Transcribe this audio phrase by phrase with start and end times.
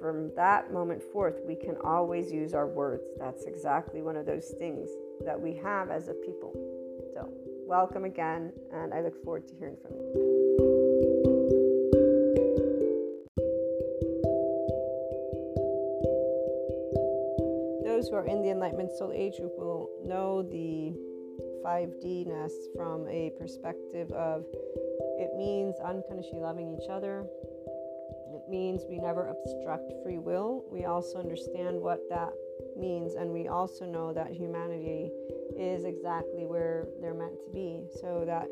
[0.00, 3.04] from that moment forth, we can always use our words.
[3.18, 4.88] That's exactly one of those things
[5.24, 6.52] that we have as a people.
[7.14, 7.30] So,
[7.66, 10.34] welcome again, and I look forward to hearing from you.
[18.04, 20.92] those who are in the Enlightenment Soul Age group will know the
[21.64, 24.44] 5D ness from a perspective of
[25.18, 27.24] it means unconditionally loving each other.
[28.48, 30.64] Means we never obstruct free will.
[30.70, 32.30] We also understand what that
[32.76, 35.10] means, and we also know that humanity
[35.58, 37.86] is exactly where they're meant to be.
[38.00, 38.48] So that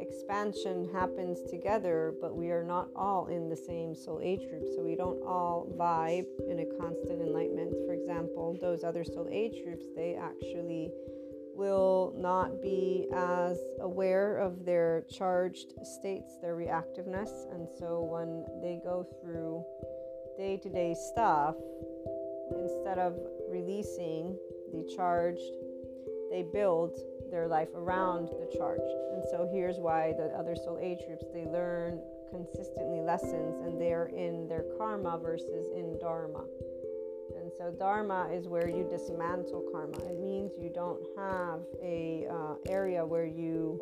[0.00, 4.64] expansion happens together, but we are not all in the same soul age group.
[4.76, 7.74] So we don't all vibe in a constant enlightenment.
[7.86, 10.90] For example, those other soul age groups, they actually
[11.54, 17.30] will not be as aware of their charged states, their reactiveness.
[17.52, 19.64] And so when they go through
[20.36, 21.54] day to day stuff,
[22.50, 23.16] instead of
[23.48, 24.36] releasing
[24.72, 25.40] the charged,
[26.30, 26.98] they build
[27.30, 28.80] their life around the charge.
[29.12, 34.06] And so here's why the other soul age groups they learn consistently lessons and they're
[34.06, 36.44] in their karma versus in dharma.
[37.58, 39.96] So dharma is where you dismantle karma.
[40.10, 43.80] It means you don't have a uh, area where you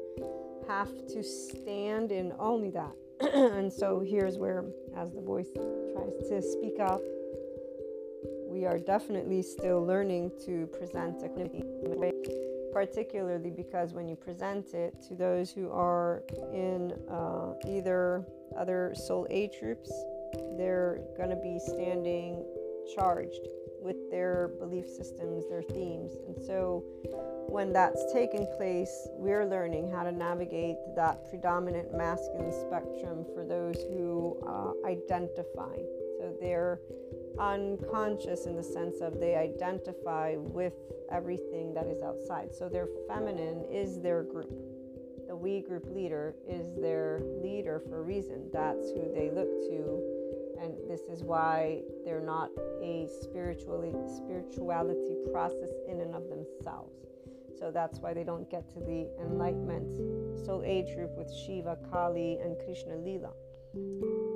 [0.69, 2.93] have to stand in only that.
[3.35, 4.65] and so here's where,
[4.97, 7.01] as the voice tries to speak up,
[8.47, 11.29] we are definitely still learning to present a
[12.73, 18.25] particularly because when you present it to those who are in uh, either
[18.57, 19.91] other soul age groups,
[20.57, 22.45] they're going to be standing
[22.95, 23.47] charged
[23.83, 26.13] with their belief systems, their themes.
[26.27, 26.85] And so
[27.49, 33.77] when that's taking place, we're learning how to navigate that predominant masculine spectrum for those
[33.91, 35.77] who uh, identify.
[36.19, 36.79] So they're
[37.39, 40.75] unconscious in the sense of they identify with
[41.11, 42.55] everything that is outside.
[42.55, 44.53] So their feminine is their group.
[45.29, 48.51] The we group leader is their leader for a reason.
[48.53, 50.12] That's who they look to.
[50.63, 52.51] And this is why they're not
[52.83, 56.95] a spiritually spirituality process in and of themselves.
[57.59, 62.39] So that's why they don't get to the enlightenment soul age group with Shiva, Kali,
[62.43, 63.33] and Krishna Lila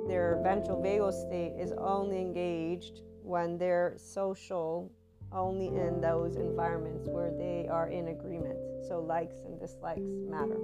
[0.07, 4.91] their ventral vagal state is only engaged when they're social
[5.31, 8.57] only in those environments where they are in agreement.
[8.87, 10.57] So, likes and dislikes matter.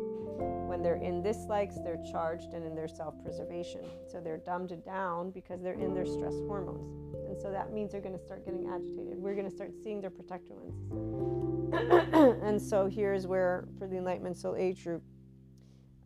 [0.68, 3.82] When they're in dislikes, they're charged and in their self preservation.
[4.10, 7.04] So, they're dumbed down because they're in their stress hormones.
[7.28, 9.18] And so that means they're going to start getting agitated.
[9.18, 12.04] We're going to start seeing their protector lenses.
[12.44, 15.04] and so, here's where, for the Enlightenment Soul Age group,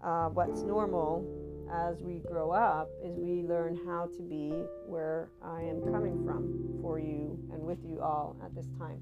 [0.02, 4.51] uh, what's normal as we grow up is we learn how to be
[4.86, 9.01] where I am coming from for you and with you all at this time.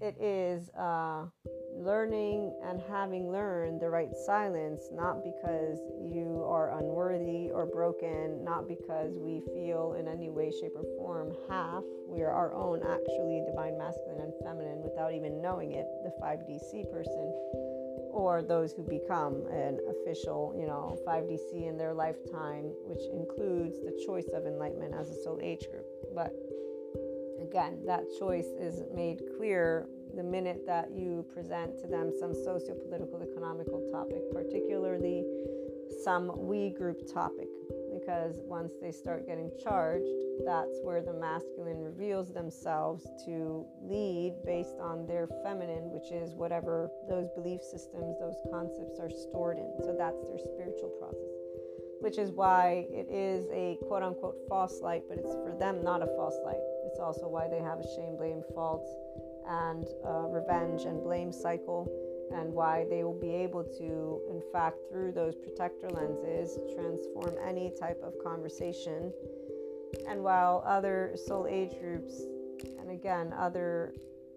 [0.00, 1.24] It is uh,
[1.74, 8.68] learning and having learned the right silence, not because you are unworthy or broken, not
[8.68, 11.82] because we feel in any way, shape, or form half.
[12.06, 16.92] We are our own, actually, divine masculine and feminine without even knowing it, the 5DC
[16.92, 17.34] person
[18.18, 23.94] or those who become an official, you know, 5DC in their lifetime, which includes the
[24.04, 25.86] choice of enlightenment as a soul age group.
[26.12, 26.34] But
[27.40, 32.74] again, that choice is made clear the minute that you present to them some socio
[32.74, 35.24] political, economical topic, particularly
[36.02, 37.48] some we group topic
[38.08, 40.08] because once they start getting charged,
[40.46, 46.88] that's where the masculine reveals themselves to lead based on their feminine, which is whatever
[47.06, 49.74] those belief systems, those concepts are stored in.
[49.80, 51.36] So that's their spiritual process,
[52.00, 56.00] which is why it is a quote unquote false light, but it's for them not
[56.00, 56.64] a false light.
[56.86, 58.88] It's also why they have a shame, blame, fault,
[59.46, 61.84] and uh, revenge and blame cycle
[62.32, 67.72] and why they will be able to, in fact, through those protector lenses, transform any
[67.78, 69.12] type of conversation.
[70.06, 72.22] And while other soul age groups,
[72.78, 73.94] and again, other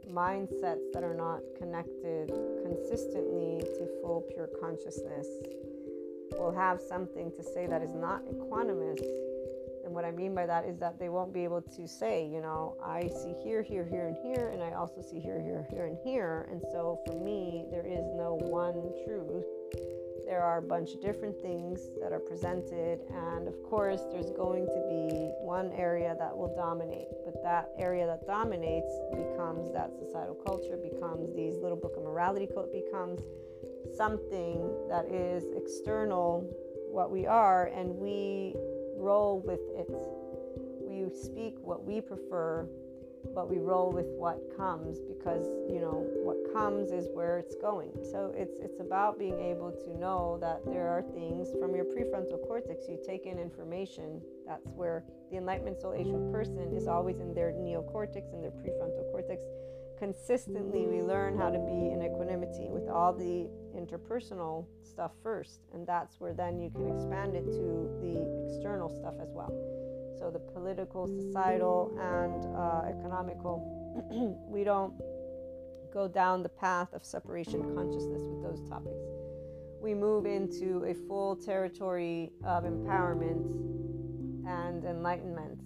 [0.10, 2.32] mindsets that are not connected
[2.64, 5.28] consistently to full pure consciousness
[6.38, 9.02] will have something to say that is not equanimous
[9.92, 12.40] and what I mean by that is that they won't be able to say, you
[12.40, 15.86] know, I see here, here, here, and here, and I also see here, here, here,
[15.88, 16.48] and here.
[16.50, 19.44] And so for me, there is no one truth.
[20.26, 24.66] There are a bunch of different things that are presented, and of course, there's going
[24.68, 27.10] to be one area that will dominate.
[27.26, 32.48] But that area that dominates becomes that societal culture, becomes these little book of morality
[32.48, 33.20] code, becomes
[33.98, 36.48] something that is external
[36.88, 38.56] what we are, and we
[39.02, 39.90] roll with it.
[40.88, 42.68] We speak what we prefer,
[43.34, 47.92] but we roll with what comes because you know what comes is where it's going.
[48.12, 52.46] So it's it's about being able to know that there are things from your prefrontal
[52.48, 52.86] cortex.
[52.88, 54.22] You take in information.
[54.46, 59.10] That's where the enlightenment soul age person is always in their neocortex and their prefrontal
[59.12, 59.42] cortex
[60.02, 65.86] consistently we learn how to be in equanimity with all the interpersonal stuff first and
[65.86, 68.18] that's where then you can expand it to the
[68.50, 69.54] external stuff as well.
[70.18, 73.62] So the political societal and uh, economical
[74.50, 74.96] we don't
[75.94, 79.06] go down the path of separation consciousness with those topics.
[79.84, 83.46] We move into a full territory of empowerment
[84.48, 85.60] and enlightenment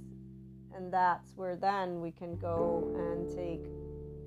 [0.75, 3.65] and that's where then we can go and take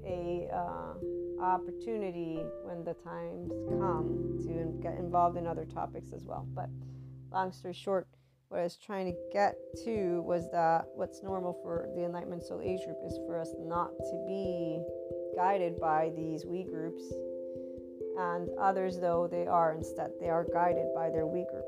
[0.08, 6.46] a uh, opportunity when the times come to get involved in other topics as well.
[6.54, 6.70] But
[7.30, 8.08] long story short,
[8.48, 12.62] what I was trying to get to was that what's normal for the Enlightenment Soul
[12.62, 14.82] Age group is for us not to be
[15.36, 17.04] guided by these we groups,
[18.18, 21.66] and others, though they are instead, they are guided by their we group.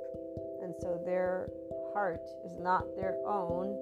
[0.62, 1.48] And so their
[1.92, 3.76] heart is not their own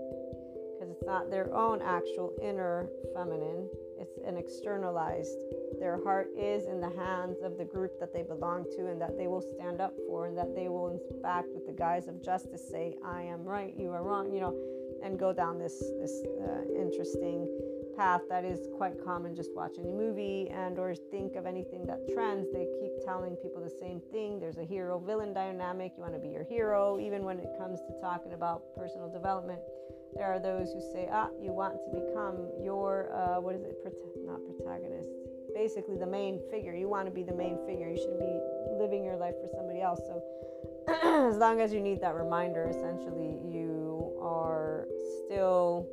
[0.75, 3.69] because it's not their own actual inner feminine,
[3.99, 5.43] it's an externalized.
[5.81, 9.17] Their heart is in the hands of the group that they belong to and that
[9.17, 12.23] they will stand up for, and that they will, in fact, with the guise of
[12.23, 14.55] justice, say, I am right, you are wrong, you know,
[15.03, 17.49] and go down this, this uh, interesting
[17.97, 19.35] path that is quite common.
[19.35, 22.47] Just watch any movie and or think of anything that trends.
[22.53, 24.39] They keep telling people the same thing.
[24.39, 25.93] There's a hero villain dynamic.
[25.97, 29.61] You want to be your hero even when it comes to talking about personal development
[30.15, 33.81] there are those who say, ah, you want to become your, uh, what is it,
[33.83, 33.95] Prot-
[34.27, 35.11] not protagonist,
[35.55, 36.75] basically the main figure.
[36.75, 37.89] You want to be the main figure.
[37.89, 38.41] You shouldn't be
[38.79, 40.01] living your life for somebody else.
[40.07, 40.23] So,
[41.29, 44.87] as long as you need that reminder, essentially, you are
[45.25, 45.87] still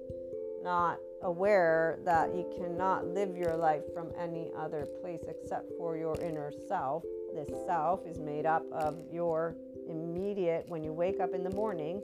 [0.63, 6.15] not aware that you cannot live your life from any other place except for your
[6.21, 7.03] inner self.
[7.33, 9.55] This self is made up of your
[9.89, 12.01] immediate, when you wake up in the morning,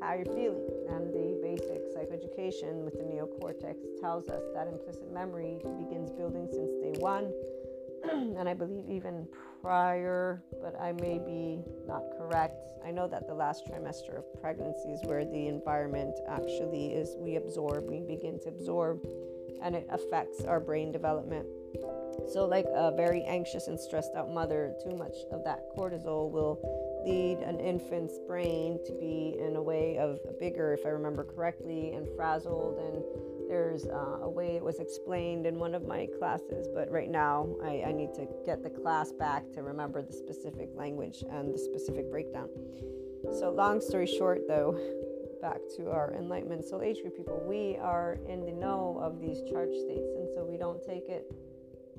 [0.00, 0.68] how you're feeling.
[0.90, 1.23] And the
[2.04, 7.32] psychoeducation with the neocortex tells us that implicit memory begins building since day one.
[8.10, 9.26] and I believe even
[9.62, 12.54] prior, but I may be not correct.
[12.86, 17.36] I know that the last trimester of pregnancy is where the environment actually is, we
[17.36, 19.00] absorb, we begin to absorb,
[19.62, 21.46] and it affects our brain development.
[22.32, 26.60] So, like a very anxious and stressed out mother, too much of that cortisol will
[27.04, 31.92] lead an infant's brain to be in a way of bigger, if I remember correctly,
[31.92, 32.78] and frazzled.
[32.78, 33.02] And
[33.48, 37.48] there's uh, a way it was explained in one of my classes, but right now
[37.62, 41.58] I, I need to get the class back to remember the specific language and the
[41.58, 42.48] specific breakdown.
[43.38, 44.78] So, long story short, though,
[45.40, 49.42] back to our enlightenment soul age group people, we are in the know of these
[49.50, 51.30] charge states, and so we don't take it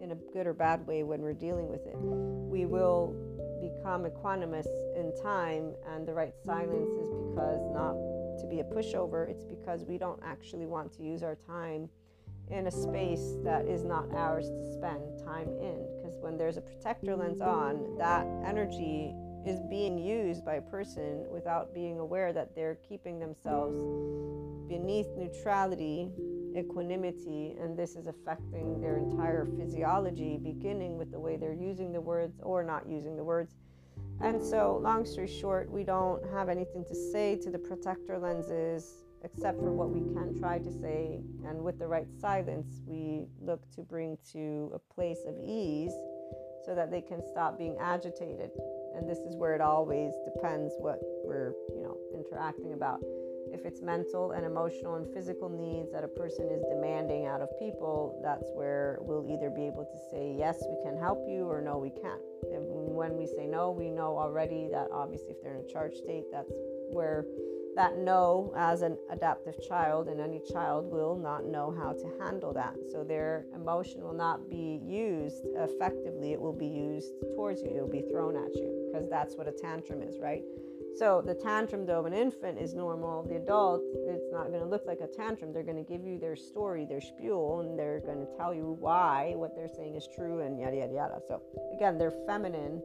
[0.01, 1.95] in a good or bad way when we're dealing with it.
[1.95, 3.15] We will
[3.61, 7.95] become equanimous in time, and the right silence is because not
[8.39, 11.89] to be a pushover, it's because we don't actually want to use our time
[12.49, 15.85] in a space that is not ours to spend time in.
[15.97, 19.13] Because when there's a protector lens on, that energy
[19.45, 23.79] is being used by a person without being aware that they're keeping themselves
[24.67, 26.11] beneath neutrality
[26.57, 32.01] equanimity, and this is affecting their entire physiology, beginning with the way they're using the
[32.01, 33.55] words or not using the words.
[34.21, 39.03] And so, long story short, we don't have anything to say to the protector lenses
[39.23, 41.21] except for what we can try to say.
[41.45, 45.93] And with the right silence, we look to bring to a place of ease
[46.65, 48.51] so that they can stop being agitated.
[48.95, 53.01] And this is where it always depends what we're, you know, interacting about
[53.55, 57.49] if it's mental and emotional and physical needs that a person is demanding out of
[57.57, 61.61] people, that's where we'll either be able to say, yes, we can help you, or
[61.61, 62.21] no, we can't.
[62.51, 65.95] And when we say no, we know already that obviously if they're in a charge
[65.95, 66.51] state, that's
[66.91, 67.25] where
[67.75, 72.53] that no, as an adaptive child, and any child will not know how to handle
[72.53, 72.73] that.
[72.91, 77.81] So their emotion will not be used effectively, it will be used towards you, it
[77.81, 80.43] will be thrown at you, because that's what a tantrum is, right?
[80.97, 83.23] So the tantrum though of an infant is normal.
[83.23, 85.51] The adult, it's not going to look like a tantrum.
[85.51, 88.77] They're going to give you their story, their spiel, and they're going to tell you
[88.79, 91.21] why what they're saying is true and yada yada yada.
[91.27, 91.41] So
[91.73, 92.81] again, their feminine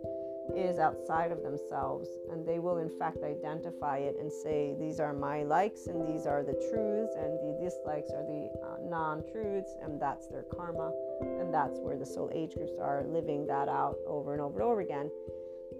[0.57, 5.12] is outside of themselves, and they will in fact identify it and say these are
[5.12, 10.03] my likes and these are the truths, and the dislikes are the uh, non-truths, and
[10.03, 14.33] that's their karma, and that's where the soul age groups are living that out over
[14.33, 15.09] and over and over again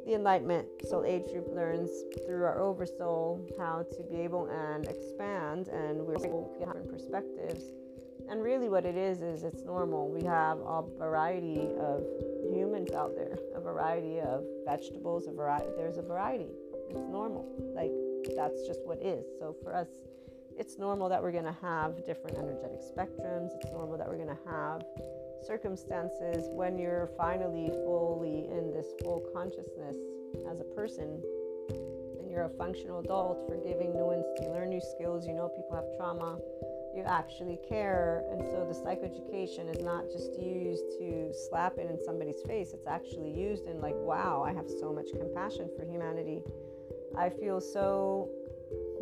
[0.07, 1.91] the enlightenment soul age group learns
[2.27, 6.91] through our oversoul how to be able and expand and we're able to get different
[6.91, 7.65] perspectives.
[8.29, 10.09] And really what it is is it's normal.
[10.09, 12.05] We have a variety of
[12.53, 16.49] humans out there a variety of vegetables a variety there's a variety.
[16.89, 17.47] It's normal.
[17.75, 17.93] Like
[18.37, 19.25] that's just what is.
[19.39, 19.89] So for us
[20.59, 23.49] it's normal that we're going to have different energetic spectrums.
[23.63, 24.83] It's normal that we're going to have
[25.47, 29.97] circumstances when you're finally fully in this full consciousness
[30.51, 31.23] as a person
[32.19, 35.97] and you're a functional adult, forgiving, nuanced, you learn new skills, you know people have
[35.97, 36.39] trauma,
[36.95, 38.25] you actually care.
[38.31, 42.87] And so the psychoeducation is not just used to slap it in somebody's face, it's
[42.87, 46.43] actually used in, like, wow, I have so much compassion for humanity.
[47.17, 48.31] I feel so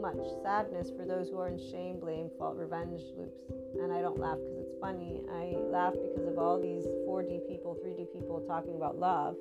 [0.01, 3.43] much sadness for those who are in shame, blame, fault, revenge loops.
[3.83, 5.23] And I don't laugh because it's funny.
[5.33, 9.37] I laugh because of all these 4D people, 3D people talking about love,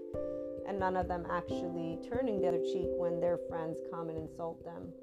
[0.68, 4.64] and none of them actually turning the other cheek when their friends come and insult
[4.64, 4.94] them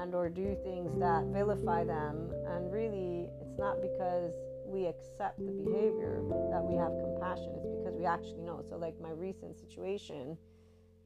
[0.00, 4.32] and or do things that vilify them and really it's not because
[4.66, 8.98] we accept the behavior that we have compassion it's because we actually know so like
[9.00, 10.36] my recent situation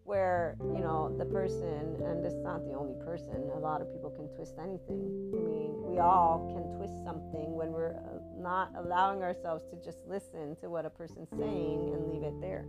[0.04, 4.10] where you know the person and it's not the only person a lot of people
[4.10, 5.04] can twist anything
[5.36, 7.92] i mean we all can twist something when we're
[8.38, 12.64] not allowing ourselves to just listen to what a person's saying and leave it there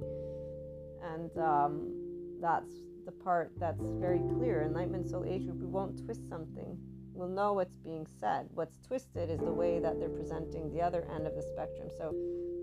[1.03, 2.71] and um, that's
[3.05, 4.63] the part that's very clear.
[4.63, 6.77] Enlightenment Soul Age Group, we won't twist something.
[7.13, 8.47] We'll know what's being said.
[8.53, 11.89] What's twisted is the way that they're presenting the other end of the spectrum.
[11.97, 12.13] So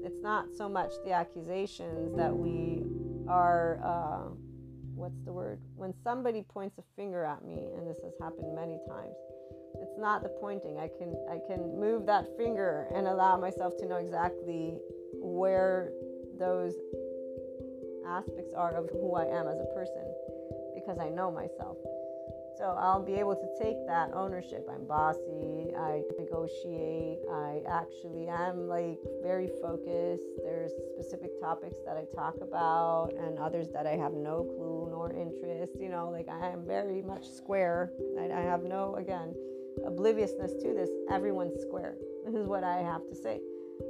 [0.05, 2.85] it's not so much the accusations that we
[3.29, 4.31] are, uh,
[4.95, 5.61] what's the word?
[5.75, 9.14] When somebody points a finger at me, and this has happened many times,
[9.81, 10.79] it's not the pointing.
[10.79, 14.79] I can I can move that finger and allow myself to know exactly
[15.15, 15.93] where
[16.39, 16.75] those
[18.07, 20.05] aspects are of who I am as a person
[20.75, 21.77] because I know myself.
[22.57, 24.67] So I'll be able to take that ownership.
[24.73, 30.25] I'm bossy, I negotiate, I actually am like very focused.
[30.43, 35.12] There's specific topics that I talk about and others that I have no clue nor
[35.12, 35.73] interest.
[35.79, 37.93] You know, like I am very much square.
[38.19, 39.35] I, I have no, again,
[39.85, 40.91] obliviousness to this.
[41.11, 41.97] Everyone's square.
[42.25, 43.41] This is what I have to say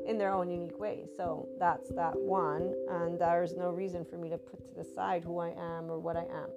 [0.07, 1.05] in their own unique way.
[1.17, 2.75] So that's that one.
[2.91, 5.99] And there's no reason for me to put to the side who I am or
[5.99, 6.51] what I am.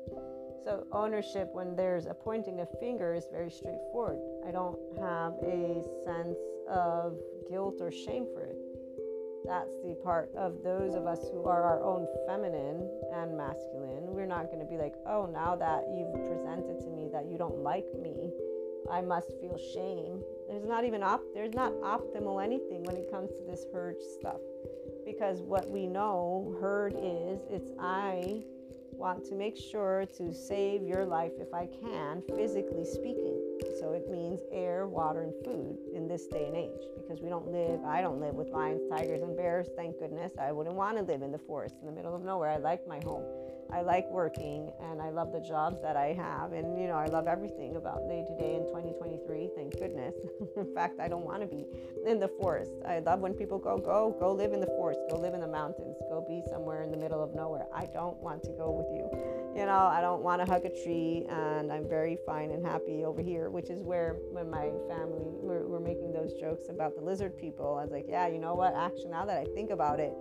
[0.65, 4.19] So, ownership, when there's a pointing a finger, is very straightforward.
[4.45, 6.37] I don't have a sense
[6.69, 7.17] of
[7.49, 8.57] guilt or shame for it.
[9.45, 14.03] That's the part of those of us who are our own feminine and masculine.
[14.13, 17.37] We're not going to be like, oh, now that you've presented to me that you
[17.37, 18.29] don't like me,
[18.91, 20.21] I must feel shame.
[20.49, 24.41] There's not even op- there's not optimal anything when it comes to this herd stuff.
[25.05, 28.43] Because what we know herd is it's I
[28.99, 33.39] want to make sure to save your life if I can, physically speaking.
[33.79, 37.47] So it means air, water, and food in this day and age because we don't
[37.47, 40.33] live, I don't live with lions, tigers, and bears, thank goodness.
[40.39, 42.49] I wouldn't want to live in the forest in the middle of nowhere.
[42.49, 43.23] I like my home.
[43.71, 46.53] I like working and I love the jobs that I have.
[46.53, 49.49] And, you know, I love everything about day to day in 2023.
[49.55, 50.15] Thank goodness.
[50.57, 51.65] in fact, I don't want to be
[52.05, 52.71] in the forest.
[52.87, 55.47] I love when people go, go, go live in the forest, go live in the
[55.47, 57.65] mountains, go be somewhere in the middle of nowhere.
[57.73, 59.48] I don't want to go with you.
[59.59, 63.03] You know, I don't want to hug a tree and I'm very fine and happy
[63.03, 67.01] over here, which is where when my family were, were making those jokes about the
[67.01, 68.73] lizard people, I was like, yeah, you know what?
[68.73, 70.13] Actually, now that I think about it,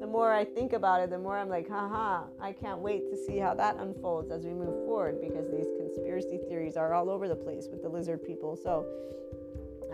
[0.00, 3.18] the more I think about it, the more I'm like, haha, I can't wait to
[3.18, 7.28] see how that unfolds as we move forward because these conspiracy theories are all over
[7.28, 8.56] the place with the lizard people.
[8.56, 8.86] So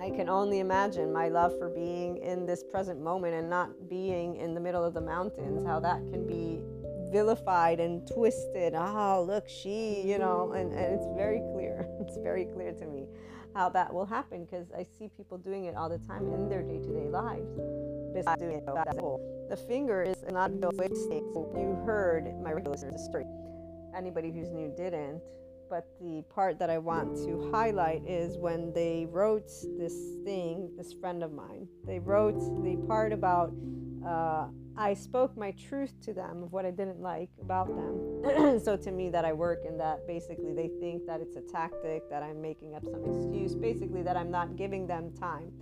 [0.00, 4.36] I can only imagine my love for being in this present moment and not being
[4.36, 6.62] in the middle of the mountains, how that can be
[7.12, 8.74] vilified and twisted.
[8.74, 11.86] Oh, look, she, you know, and, and it's very clear.
[12.00, 13.06] It's very clear to me
[13.54, 16.62] how that will happen because I see people doing it all the time in their
[16.62, 17.48] day to day lives.
[19.50, 20.88] The finger is not a way.
[21.34, 23.26] Oh, you heard my regular story.
[23.96, 25.20] Anybody who's new didn't.
[25.72, 30.92] But the part that I want to highlight is when they wrote this thing, this
[30.92, 33.54] friend of mine, they wrote the part about
[34.06, 38.60] uh, I spoke my truth to them of what I didn't like about them.
[38.62, 42.02] so to me, that I work and that basically they think that it's a tactic,
[42.10, 45.52] that I'm making up some excuse, basically that I'm not giving them time,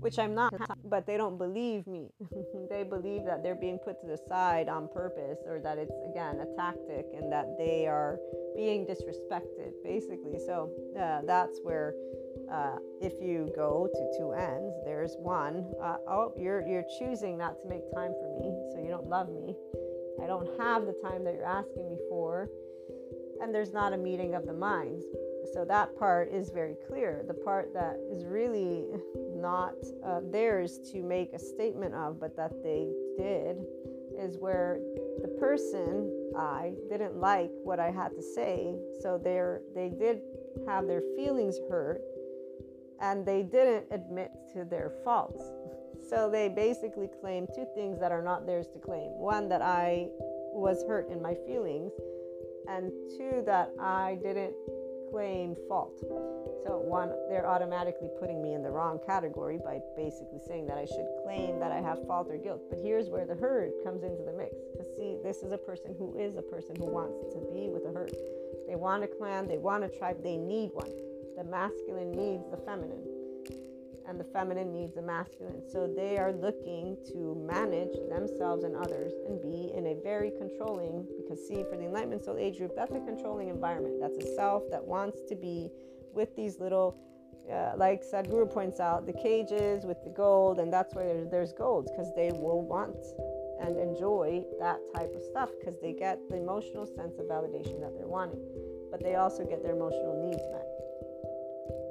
[0.00, 2.10] which I'm not, but they don't believe me.
[2.70, 6.40] they believe that they're being put to the side on purpose or that it's, again,
[6.40, 8.18] a tactic and that they are
[8.56, 10.38] being disrespected, basically.
[10.44, 11.94] So uh, that's where
[12.50, 15.66] uh, if you go to two ends, there's one.
[15.82, 19.28] Uh, oh, you're you're choosing not to make time for me, so you don't love
[19.28, 19.54] me.
[20.22, 22.48] I don't have the time that you're asking me for,
[23.42, 25.04] and there's not a meeting of the minds.
[25.52, 27.24] So that part is very clear.
[27.26, 28.86] The part that is really
[29.34, 33.58] not uh, theirs to make a statement of, but that they did,
[34.18, 34.80] is where
[35.22, 39.40] the person I didn't like what I had to say, so they
[39.74, 40.20] they did
[40.66, 42.02] have their feelings hurt
[43.00, 45.44] and they didn't admit to their faults.
[46.08, 49.10] So they basically claim two things that are not theirs to claim.
[49.12, 50.08] One, that I
[50.52, 51.92] was hurt in my feelings,
[52.68, 54.54] and two, that I didn't
[55.10, 55.98] claim fault.
[56.64, 60.84] So, one, they're automatically putting me in the wrong category by basically saying that I
[60.84, 62.62] should claim that I have fault or guilt.
[62.70, 64.54] But here's where the herd comes into the mix.
[64.72, 67.84] Because, see, this is a person who is a person who wants to be with
[67.86, 68.14] a herd.
[68.68, 70.90] They want a clan, they want a tribe, they need one.
[71.36, 73.17] The masculine needs the feminine
[74.08, 75.62] and the feminine needs the masculine.
[75.70, 81.06] So they are looking to manage themselves and others and be in a very controlling,
[81.18, 83.96] because see, for the Enlightenment Soul Age group, that's a controlling environment.
[84.00, 85.70] That's a self that wants to be
[86.14, 86.96] with these little,
[87.52, 91.52] uh, like Sadhguru points out, the cages with the gold, and that's why there's, there's
[91.52, 92.96] gold, because they will want
[93.60, 97.92] and enjoy that type of stuff because they get the emotional sense of validation that
[97.96, 98.40] they're wanting,
[98.90, 100.67] but they also get their emotional needs met.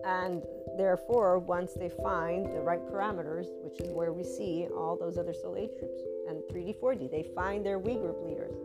[0.08, 0.42] And
[0.78, 5.34] therefore, once they find the right parameters, which is where we see all those other
[5.34, 8.56] soul age groups and 3D, 4D, they find their we group leaders.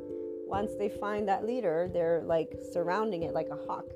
[0.47, 3.87] Once they find that leader, they're like surrounding it like a hawk.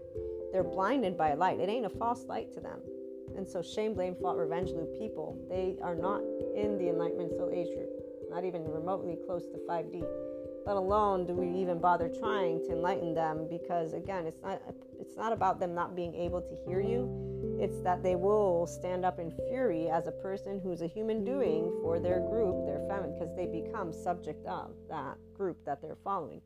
[0.52, 1.60] They're blinded by light.
[1.60, 2.80] It ain't a false light to them.
[3.36, 6.22] And so, shame, blame, fault, revenge loop people, they are not
[6.56, 7.90] in the enlightenment soul age group,
[8.28, 10.04] not even remotely close to 5D.
[10.66, 14.60] Let alone do we even bother trying to enlighten them because again, it's not
[14.98, 19.04] it's not about them not being able to hear you it's that they will stand
[19.04, 23.10] up in fury as a person who's a human doing for their group, their family,
[23.18, 26.40] because they become subject of that group that they're following.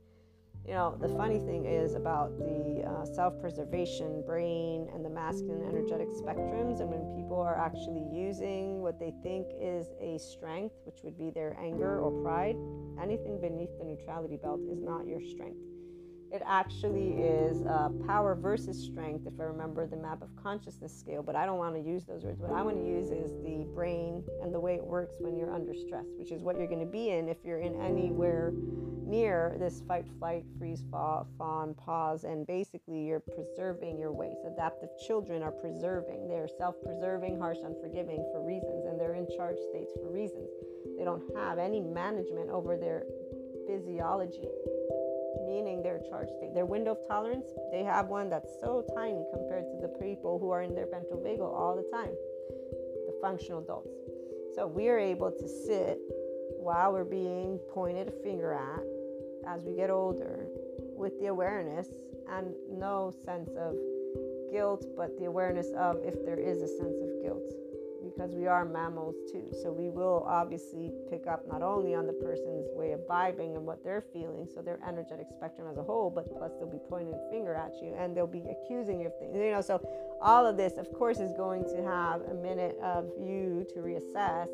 [0.67, 5.67] You know, the funny thing is about the uh, self preservation brain and the masculine
[5.67, 11.03] energetic spectrums, and when people are actually using what they think is a strength, which
[11.03, 12.57] would be their anger or pride,
[13.01, 15.70] anything beneath the neutrality belt is not your strength
[16.33, 21.23] it actually is uh, power versus strength, if I remember the map of consciousness scale.
[21.23, 22.41] But I don't want to use those words.
[22.41, 25.53] What I want to use is the brain and the way it works when you're
[25.53, 28.53] under stress, which is what you're going to be in if you're in anywhere
[29.05, 32.23] near this fight, flight, freeze, fall, fawn, pause.
[32.23, 34.37] And basically, you're preserving your ways.
[34.47, 36.29] Adaptive children are preserving.
[36.29, 40.49] They're self preserving, harsh, unforgiving for reasons, and they're in charge states for reasons.
[40.97, 43.03] They don't have any management over their
[43.67, 44.49] physiology
[45.47, 46.55] meaning their charge state.
[46.55, 50.51] Their window of tolerance, they have one that's so tiny compared to the people who
[50.51, 52.13] are in their ventral vagal all the time,
[53.07, 53.91] the functional adults.
[54.55, 55.99] So we are able to sit
[56.59, 58.83] while we're being pointed a finger at
[59.49, 60.47] as we get older
[60.97, 61.89] with the awareness
[62.29, 63.75] and no sense of
[64.51, 67.70] guilt, but the awareness of if there is a sense of guilt
[68.13, 69.51] because we are mammals too.
[69.63, 73.65] So we will obviously pick up not only on the person's way of vibing and
[73.65, 77.15] what they're feeling, so their energetic spectrum as a whole, but plus they'll be pointing
[77.15, 79.35] a finger at you and they'll be accusing you of things.
[79.35, 79.81] You know, so
[80.21, 84.49] all of this, of course, is going to have a minute of you to reassess.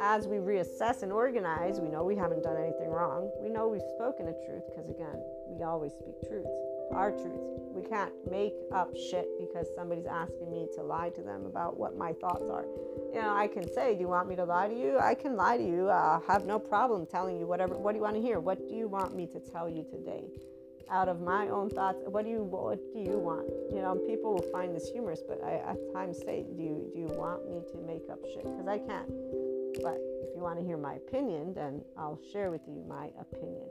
[0.00, 3.32] As we reassess and organize, we know we haven't done anything wrong.
[3.40, 7.58] We know we've spoken a truth because, again, we always speak truths our truths.
[7.74, 11.96] We can't make up shit because somebody's asking me to lie to them about what
[11.96, 12.64] my thoughts are.
[13.14, 15.36] You know, I can say, "Do you want me to lie to you?" I can
[15.36, 15.88] lie to you.
[15.88, 17.76] Uh, I have no problem telling you whatever.
[17.76, 18.40] What do you want to hear?
[18.40, 20.24] What do you want me to tell you today?
[20.90, 23.46] Out of my own thoughts, what do you what do you want?
[23.70, 27.00] You know, people will find this humorous, but I at times say, "Do you do
[27.00, 29.08] you want me to make up shit?" Because I can't.
[29.82, 33.68] But if you want to hear my opinion, then I'll share with you my opinion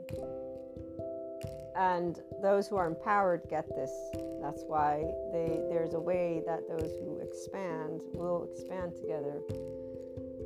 [1.78, 3.92] and those who are empowered get this
[4.42, 9.40] that's why they there's a way that those who expand will expand together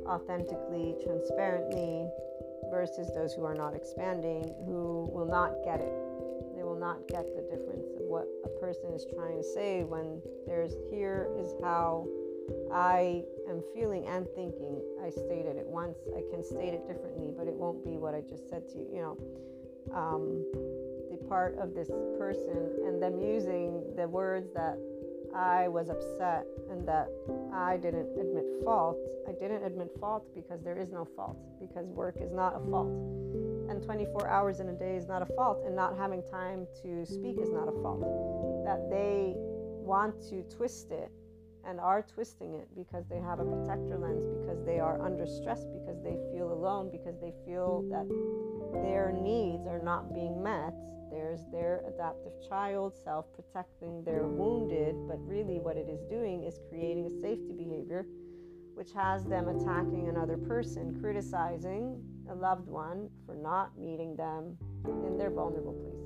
[0.05, 2.07] authentically transparently
[2.69, 5.93] versus those who are not expanding who will not get it
[6.55, 10.21] they will not get the difference of what a person is trying to say when
[10.45, 12.07] there's here is how
[12.71, 14.81] I am feeling and thinking.
[15.01, 15.97] I stated it once.
[16.13, 18.87] I can state it differently, but it won't be what I just said to you.
[18.91, 19.17] You know,
[19.95, 20.43] um,
[21.33, 24.77] part of this person and them using the words that
[25.35, 27.07] I was upset and that
[27.51, 28.99] I didn't admit fault.
[29.27, 32.93] I didn't admit fault because there is no fault, because work is not a fault.
[33.67, 37.03] And 24 hours in a day is not a fault, and not having time to
[37.03, 38.05] speak is not a fault.
[38.63, 41.09] That they want to twist it
[41.65, 45.65] and are twisting it because they have a protector lens, because they are under stress,
[45.65, 48.05] because they feel alone, because they feel that
[48.83, 50.75] their needs are not being met
[51.13, 56.59] there's their adaptive child self protecting their wounded, but really what it is doing is
[56.69, 58.05] creating a safety behavior
[58.73, 62.01] which has them attacking another person, criticizing
[62.31, 64.57] a loved one for not meeting them
[65.05, 66.03] in their vulnerable places.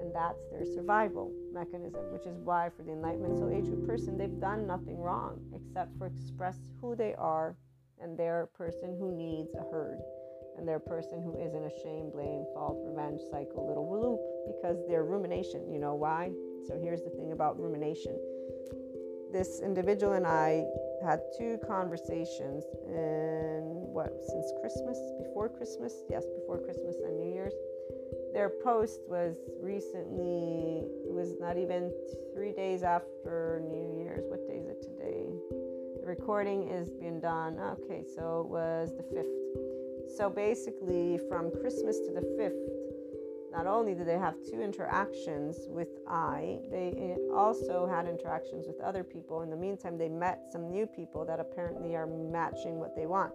[0.00, 4.40] And that's their survival mechanism, which is why for the Enlightenment Soul Age person, they've
[4.40, 7.56] done nothing wrong except for express who they are
[8.00, 9.98] and they're a person who needs a herd
[10.56, 14.20] and they're a person who is in a shame, blame, fault, revenge cycle, little loop
[14.56, 15.70] because they're rumination.
[15.70, 16.30] You know why?
[16.66, 18.18] So here's the thing about rumination.
[19.32, 20.64] This individual and I
[21.04, 23.60] had two conversations in
[23.92, 27.52] what since Christmas, before Christmas, yes, before Christmas and New Year's.
[28.32, 31.92] Their post was recently it was not even
[32.34, 34.24] three days after New Year's.
[34.28, 35.26] What day is it today?
[36.00, 37.58] The recording is being done.
[37.58, 39.75] Okay, so it was the fifth.
[40.14, 42.76] So basically, from Christmas to the 5th,
[43.52, 49.02] not only did they have two interactions with I, they also had interactions with other
[49.02, 49.40] people.
[49.40, 53.32] In the meantime, they met some new people that apparently are matching what they want.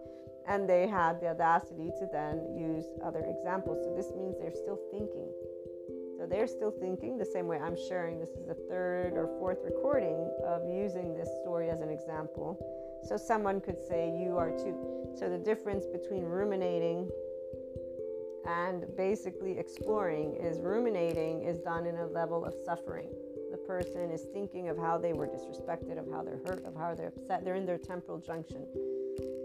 [0.48, 3.84] And they had the audacity to then use other examples.
[3.84, 5.30] So this means they're still thinking.
[6.18, 8.20] So they're still thinking the same way I'm sharing.
[8.20, 12.60] This is the third or fourth recording of using this story as an example.
[13.04, 14.76] So someone could say, You are too.
[15.18, 17.10] So the difference between ruminating
[18.48, 23.10] and basically exploring is ruminating is done in a level of suffering.
[23.52, 26.96] The person is thinking of how they were disrespected, of how they're hurt, of how
[26.96, 27.44] they're upset.
[27.44, 28.66] They're in their temporal junction.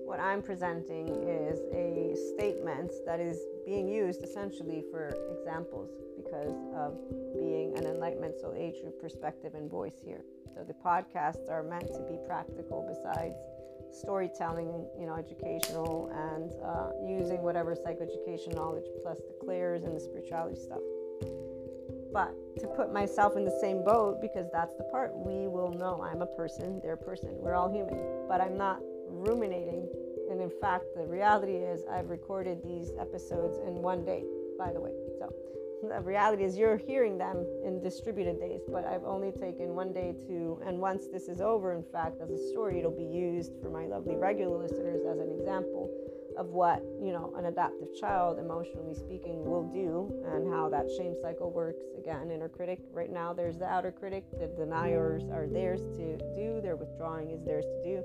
[0.06, 6.96] What I'm presenting is a statement that is being used essentially for examples because of
[7.34, 10.22] being an enlightenment soul age perspective and voice here.
[10.56, 13.36] So the podcasts are meant to be practical besides
[13.92, 20.00] storytelling, you know, educational, and uh, using whatever psychoeducation knowledge plus the clairs and the
[20.00, 20.80] spirituality stuff.
[22.10, 26.02] But to put myself in the same boat, because that's the part we will know
[26.02, 28.80] I'm a person, they're a person, we're all human, but I'm not
[29.10, 29.86] ruminating.
[30.30, 34.24] And in fact, the reality is, I've recorded these episodes in one day,
[34.58, 34.92] by the way.
[35.82, 40.14] The reality is you're hearing them in distributed days but i've only taken one day
[40.26, 43.70] to and once this is over in fact as a story it'll be used for
[43.70, 45.90] my lovely regular listeners as an example
[46.36, 51.14] of what you know an adaptive child emotionally speaking will do and how that shame
[51.22, 51.82] cycle works.
[51.98, 56.60] Again inner critic right now there's the outer critic the deniers are theirs to do
[56.62, 58.02] their withdrawing is theirs to do.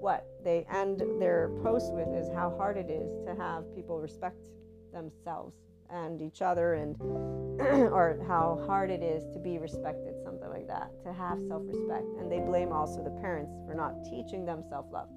[0.00, 4.48] What they end their post with is how hard it is to have people respect
[4.92, 5.54] themselves
[5.92, 6.96] and each other and
[7.60, 12.06] or how hard it is to be respected something like that to have self-respect.
[12.18, 15.08] And they blame also the parents for not teaching them self-love.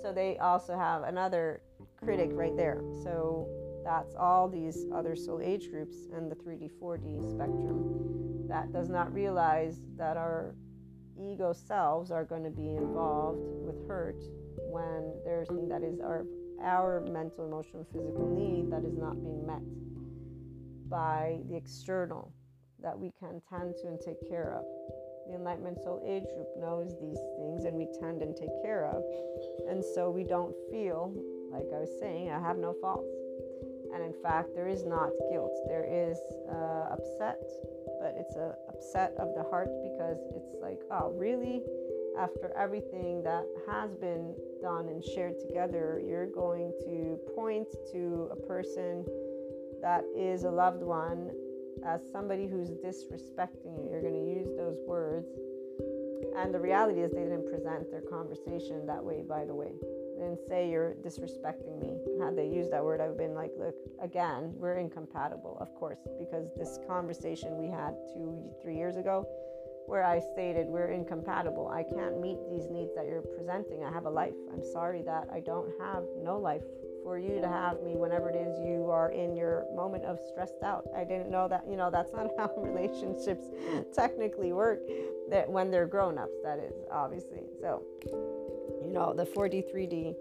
[0.00, 1.62] So they also have another
[1.96, 2.80] critic right there.
[3.02, 3.48] So
[3.84, 9.12] that's all these other soul age groups and the 3d 4d spectrum that does not
[9.12, 10.54] realize that our
[11.20, 14.22] ego selves are going to be involved with hurt
[14.70, 16.24] when there's something that is our
[16.62, 19.62] our mental emotional physical need that is not being met
[20.92, 22.30] by the external
[22.82, 24.64] that we can tend to and take care of.
[25.26, 29.02] The Enlightenment Soul Age group knows these things and we tend and take care of.
[29.68, 31.14] And so we don't feel,
[31.50, 33.08] like I was saying, I have no faults.
[33.94, 35.52] And in fact, there is not guilt.
[35.68, 36.18] There is
[36.50, 37.40] uh, upset,
[38.00, 41.62] but it's a upset of the heart because it's like, oh, really?
[42.18, 48.36] After everything that has been done and shared together, you're going to point to a
[48.36, 49.04] person
[49.82, 51.30] that is a loved one
[51.84, 53.88] as somebody who's disrespecting you.
[53.90, 55.28] You're going to use those words.
[56.36, 59.72] And the reality is, they didn't present their conversation that way, by the way.
[60.16, 61.98] They didn't say you're disrespecting me.
[62.22, 66.46] Had they used that word, I've been like, look, again, we're incompatible, of course, because
[66.56, 69.26] this conversation we had two, three years ago,
[69.86, 71.68] where I stated we're incompatible.
[71.68, 73.84] I can't meet these needs that you're presenting.
[73.84, 74.34] I have a life.
[74.52, 76.62] I'm sorry that I don't have no life
[77.02, 80.62] for you to have me whenever it is you are in your moment of stressed
[80.62, 80.84] out.
[80.96, 83.46] I didn't know that, you know, that's not how relationships
[83.94, 84.80] technically work
[85.30, 87.42] that when they're grown-ups that is obviously.
[87.60, 87.82] So,
[88.84, 90.14] you know, the 4D, 3D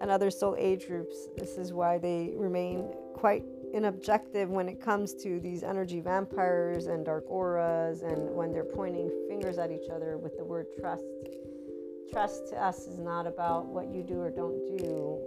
[0.00, 5.14] and other soul age groups, this is why they remain quite inobjective when it comes
[5.14, 10.16] to these energy vampires and dark auras and when they're pointing fingers at each other
[10.16, 11.04] with the word trust.
[12.12, 15.18] Trust to us is not about what you do or don't do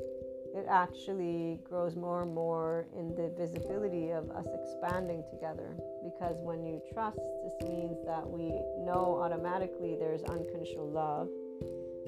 [0.57, 5.69] it actually grows more and more in the visibility of us expanding together.
[6.03, 8.49] Because when you trust, this means that we
[8.81, 11.29] know automatically there's unconditional love.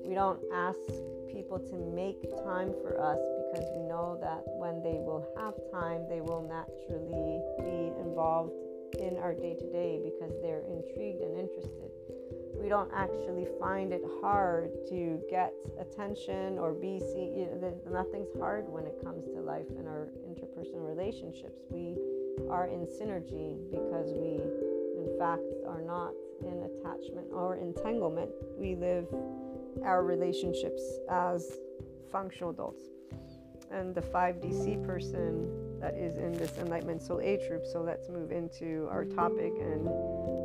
[0.03, 0.79] We don't ask
[1.29, 6.09] people to make time for us because we know that when they will have time,
[6.09, 8.53] they will naturally be involved
[8.97, 11.93] in our day to day because they're intrigued and interested
[12.61, 17.47] we don't actually find it hard to get attention or be seen.
[17.89, 21.61] Nothing's hard when it comes to life and our interpersonal relationships.
[21.69, 21.97] We
[22.49, 24.41] are in synergy because we,
[24.99, 28.31] in fact, are not in attachment or entanglement.
[28.57, 29.07] We live
[29.83, 31.59] our relationships as
[32.11, 32.83] functional adults.
[33.71, 37.65] And the 5DC person that is in this Enlightenment Soul Age group.
[37.65, 39.87] So let's move into our topic and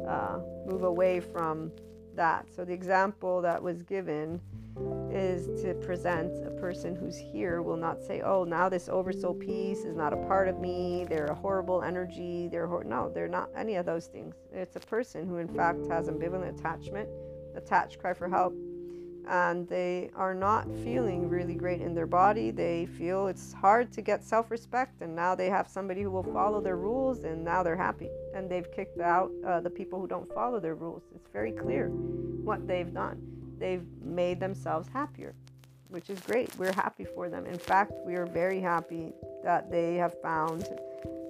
[0.07, 1.73] uh, move away from
[2.17, 2.47] that.
[2.55, 4.41] So the example that was given
[5.13, 9.85] is to present a person who's here will not say, "Oh, now this oversoul piece
[9.85, 11.05] is not a part of me.
[11.09, 12.49] They're a horrible energy.
[12.49, 12.85] They're hor-.
[12.85, 14.35] no, they're not any of those things.
[14.53, 17.09] It's a person who, in fact, has ambivalent attachment,
[17.55, 18.55] attached cry for help,
[19.29, 22.51] and they are not feeling really great in their body.
[22.51, 26.23] They feel it's hard to get self respect, and now they have somebody who will
[26.23, 28.11] follow their rules, and now they're happy.
[28.35, 31.03] And they've kicked out uh, the people who don't follow their rules.
[31.15, 33.23] It's very clear what they've done.
[33.59, 35.35] They've made themselves happier,
[35.89, 36.55] which is great.
[36.59, 37.47] We're happy for them.
[37.47, 39.13] In fact, we are very happy
[39.43, 40.69] that they have found.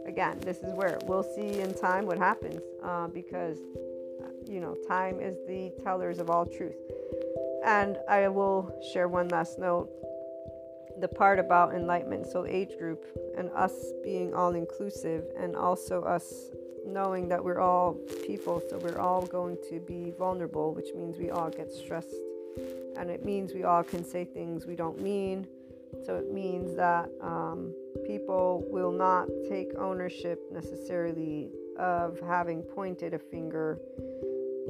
[0.07, 3.59] Again, this is where we'll see in time what happens uh, because,
[4.23, 6.77] uh, you know, time is the tellers of all truth
[7.65, 9.91] and I will share one last note
[11.01, 13.05] the part about enlightenment, soul age group,
[13.37, 13.73] and us
[14.05, 16.51] being all inclusive, and also us
[16.87, 17.95] knowing that we're all
[18.27, 22.15] people, so we're all going to be vulnerable, which means we all get stressed,
[22.97, 25.47] and it means we all can say things we don't mean.
[26.05, 27.73] So it means that um,
[28.07, 33.79] people will not take ownership necessarily of having pointed a finger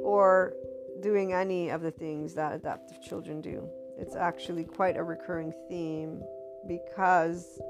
[0.02, 0.54] or
[1.04, 3.68] doing any of the things that adaptive children do.
[3.98, 6.22] It's actually quite a recurring theme
[6.66, 7.60] because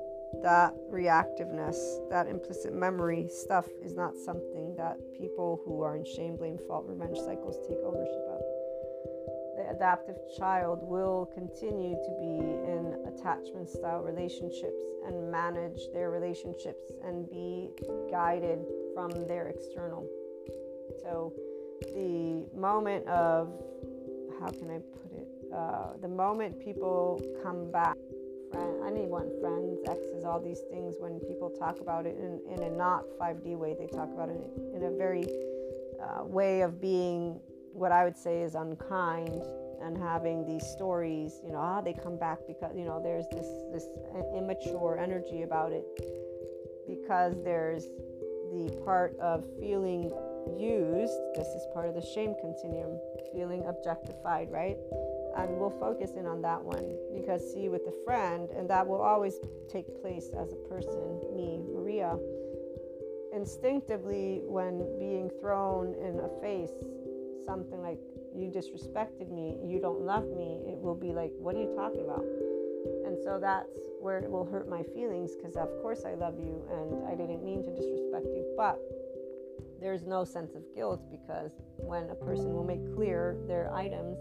[0.45, 1.76] that reactiveness,
[2.11, 6.85] that implicit memory stuff is not something that people who are in shame, blame, fault,
[6.87, 8.41] revenge cycles take ownership of.
[9.57, 16.93] The adaptive child will continue to be in attachment style relationships and manage their relationships
[17.05, 17.70] and be
[18.12, 18.61] guided
[18.95, 20.07] from their external.
[21.03, 21.32] So,
[21.95, 23.53] the moment of
[24.41, 25.29] how can I put it?
[25.55, 27.97] Uh, the moment people come back,
[28.51, 32.70] friend, anyone, friends, exes, all these things, when people talk about it in, in a
[32.70, 34.41] not 5D way, they talk about it
[34.75, 35.25] in a very
[36.03, 37.41] uh, way of being
[37.72, 39.43] what I would say is unkind
[39.83, 43.47] and having these stories, you know, ah, they come back because, you know, there's this,
[43.72, 43.87] this
[44.37, 45.85] immature energy about it
[46.89, 47.85] because there's
[48.53, 50.05] the part of feeling
[50.57, 50.93] used,
[51.34, 52.98] this is part of the shame continuum,
[53.32, 54.76] feeling objectified, right?
[55.36, 59.00] And we'll focus in on that one because, see, with the friend, and that will
[59.00, 59.34] always
[59.68, 62.16] take place as a person, me, Maria,
[63.34, 66.70] instinctively, when being thrown in a face,
[67.44, 67.98] something like,
[68.34, 72.00] you disrespected me, you don't love me, it will be like, what are you talking
[72.00, 72.24] about?
[73.07, 76.62] And so that's where it will hurt my feelings because, of course, I love you
[76.70, 78.44] and I didn't mean to disrespect you.
[78.57, 78.78] But
[79.85, 84.16] there's no sense of guilt because when a person will make clear their items,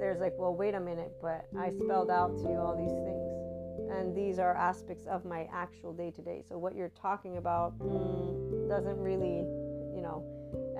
[0.00, 3.92] there's like, well, wait a minute, but I spelled out to you all these things.
[3.92, 6.42] And these are aspects of my actual day to day.
[6.48, 9.44] So what you're talking about mm, doesn't really,
[9.94, 10.24] you know.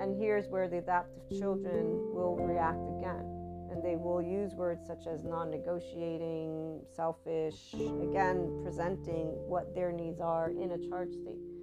[0.01, 3.21] And here's where the adaptive children will react again.
[3.69, 10.21] And they will use words such as non negotiating, selfish, again, presenting what their needs
[10.21, 11.54] are in a charge state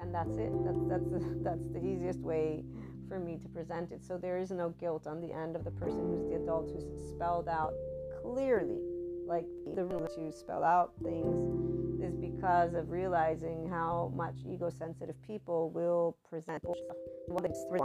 [0.00, 0.52] and that's it.
[0.64, 2.64] That's that's that's the easiest way
[3.08, 4.04] for me to present it.
[4.04, 7.10] So there is no guilt on the end of the person who's the adult who's
[7.10, 7.74] spelled out
[8.22, 8.78] clearly,
[9.26, 11.70] like the rule to spell out things
[12.00, 16.62] is because of realizing how much ego-sensitive people will present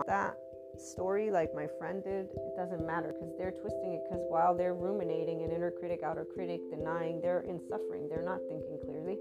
[0.08, 0.36] that
[0.78, 4.74] story like my friend did it doesn't matter because they're twisting it because while they're
[4.74, 9.18] ruminating an inner critic outer critic denying they're in suffering they're not thinking clearly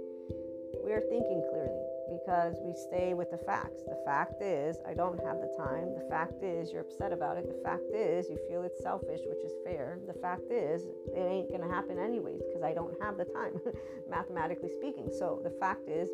[0.85, 1.84] we are thinking clearly
[2.25, 3.83] because we stay with the facts.
[3.87, 5.95] The fact is, I don't have the time.
[5.95, 7.49] The fact is, you're upset about it.
[7.49, 9.99] The fact is, you feel it's selfish, which is fair.
[10.07, 13.61] The fact is, it ain't going to happen anyways because I don't have the time,
[14.11, 15.11] mathematically speaking.
[15.11, 16.09] So the fact is,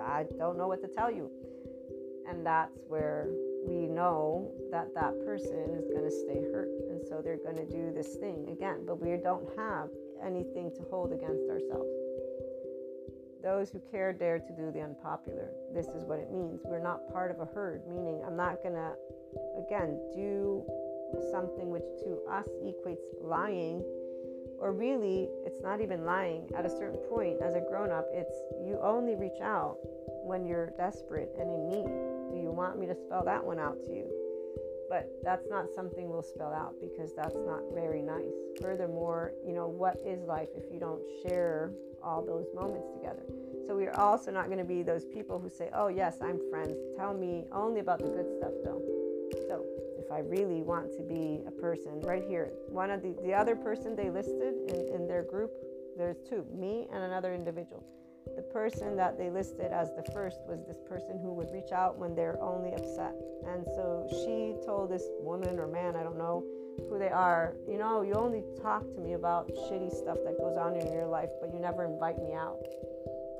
[0.00, 1.30] I don't know what to tell you.
[2.28, 3.28] And that's where
[3.64, 6.70] we know that that person is going to stay hurt.
[6.90, 8.80] And so they're going to do this thing again.
[8.84, 9.90] But we don't have
[10.24, 12.05] anything to hold against ourselves.
[13.46, 15.50] Those who care dare to do the unpopular.
[15.72, 16.62] This is what it means.
[16.64, 18.90] We're not part of a herd, meaning I'm not going to,
[19.56, 20.64] again, do
[21.30, 23.84] something which to us equates lying.
[24.58, 26.50] Or really, it's not even lying.
[26.58, 28.34] At a certain point, as a grown up, it's
[28.66, 29.78] you only reach out
[30.24, 31.86] when you're desperate and in need.
[32.34, 34.10] Do you want me to spell that one out to you?
[34.88, 38.32] But that's not something we'll spell out because that's not very nice.
[38.60, 41.72] Furthermore, you know, what is life if you don't share
[42.02, 43.24] all those moments together.
[43.66, 46.76] So we're also not going to be those people who say, "Oh yes, I'm friends.
[46.96, 48.80] Tell me only about the good stuff, though."
[49.48, 49.64] So
[49.98, 53.34] if if I really want to be a person, right here, one of the, the
[53.34, 55.50] other person they listed in, in their group,
[55.98, 57.84] there's two, me and another individual.
[58.34, 61.98] The person that they listed as the first was this person who would reach out
[61.98, 63.14] when they're only upset.
[63.46, 66.44] And so she told this woman or man, I don't know
[66.90, 70.56] who they are, you know, you only talk to me about shitty stuff that goes
[70.56, 72.58] on in your life, but you never invite me out.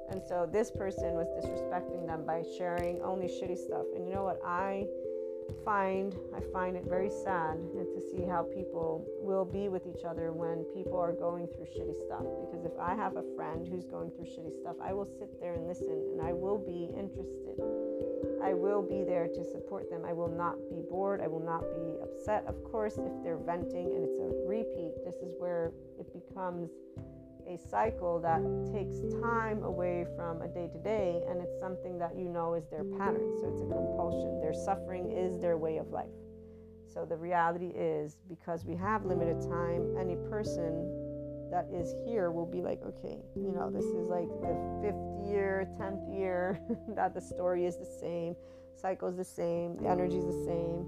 [0.09, 3.87] And so this person was disrespecting them by sharing only shitty stuff.
[3.95, 4.41] And you know what?
[4.45, 4.87] I
[5.65, 10.33] find I find it very sad to see how people will be with each other
[10.33, 12.25] when people are going through shitty stuff.
[12.41, 15.55] Because if I have a friend who's going through shitty stuff, I will sit there
[15.55, 17.59] and listen and I will be interested.
[18.43, 20.05] I will be there to support them.
[20.05, 21.21] I will not be bored.
[21.21, 22.45] I will not be upset.
[22.47, 26.71] Of course, if they're venting and it's a repeat, this is where it becomes
[27.47, 28.43] a cycle that
[28.73, 32.67] takes time away from a day to day, and it's something that you know is
[32.69, 33.37] their pattern.
[33.41, 34.41] So it's a compulsion.
[34.41, 36.11] Their suffering is their way of life.
[36.93, 40.89] So the reality is, because we have limited time, any person
[41.51, 45.69] that is here will be like, okay, you know, this is like the fifth year,
[45.79, 46.61] tenth year
[46.97, 48.35] that the story is the same,
[48.75, 50.87] cycle is the same, the energy is the same.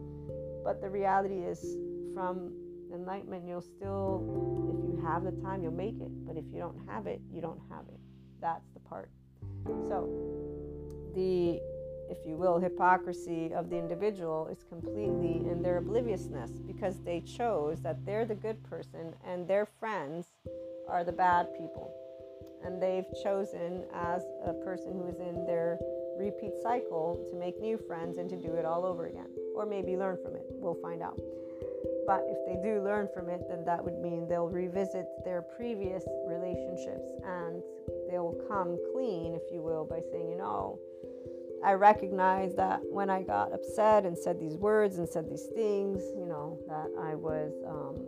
[0.64, 1.76] But the reality is,
[2.14, 2.52] from
[2.92, 4.24] enlightenment, you'll still,
[4.72, 6.26] if you have the time, you'll make it.
[6.26, 8.00] But if you don't have it, you don't have it.
[8.40, 9.10] That's the part.
[9.88, 10.08] So,
[11.14, 11.60] the,
[12.10, 17.80] if you will, hypocrisy of the individual is completely in their obliviousness because they chose
[17.82, 20.26] that they're the good person and their friends
[20.88, 21.92] are the bad people.
[22.64, 25.78] And they've chosen as a person who is in their
[26.18, 29.28] repeat cycle to make new friends and to do it all over again.
[29.54, 30.42] Or maybe learn from it.
[30.50, 31.18] We'll find out.
[32.08, 36.04] But if they do learn from it, then that would mean they'll revisit their previous
[36.26, 37.62] relationships and
[38.08, 40.80] they'll come clean, if you will, by saying, you know,
[41.62, 46.00] I recognize that when I got upset and said these words and said these things,
[46.16, 48.00] you know, that I was um,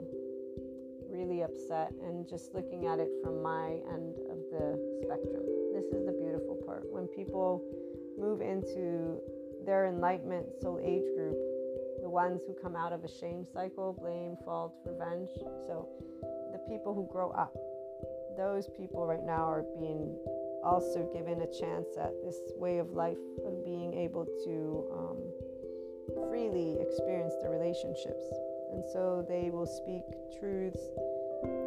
[1.11, 5.44] really upset and just looking at it from my end of the spectrum.
[5.74, 6.84] This is the beautiful part.
[6.90, 7.62] When people
[8.18, 9.20] move into
[9.66, 11.36] their enlightenment soul age group,
[12.11, 15.28] the ones who come out of a shame cycle, blame, fault, revenge.
[15.64, 15.86] So
[16.50, 17.54] the people who grow up,
[18.36, 20.18] those people right now are being
[20.64, 25.18] also given a chance at this way of life of being able to um,
[26.28, 28.26] freely experience the relationships.
[28.72, 30.02] And so they will speak
[30.40, 30.82] truths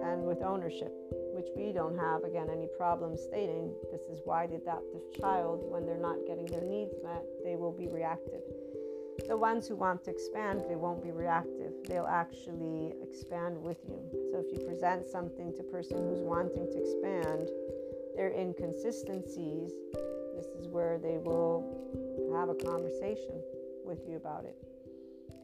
[0.03, 0.91] and with ownership,
[1.31, 3.71] which we don't have, again, any problem stating.
[3.93, 7.71] This is why the adaptive child, when they're not getting their needs met, they will
[7.71, 8.43] be reactive.
[9.27, 11.71] The ones who want to expand, they won't be reactive.
[11.87, 13.99] They'll actually expand with you.
[14.31, 17.49] So if you present something to a person who's wanting to expand,
[18.15, 19.71] their inconsistencies,
[20.35, 21.63] this is where they will
[22.35, 23.41] have a conversation
[23.85, 24.55] with you about it.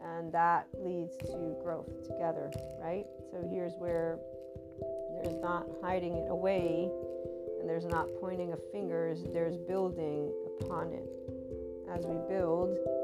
[0.04, 2.52] And that leads to growth together,
[2.82, 3.06] right?
[3.32, 4.20] So here's where
[5.24, 6.90] there's not hiding it away
[7.60, 11.10] and there's not pointing of fingers, there's building upon it.
[11.92, 12.99] As we build, we build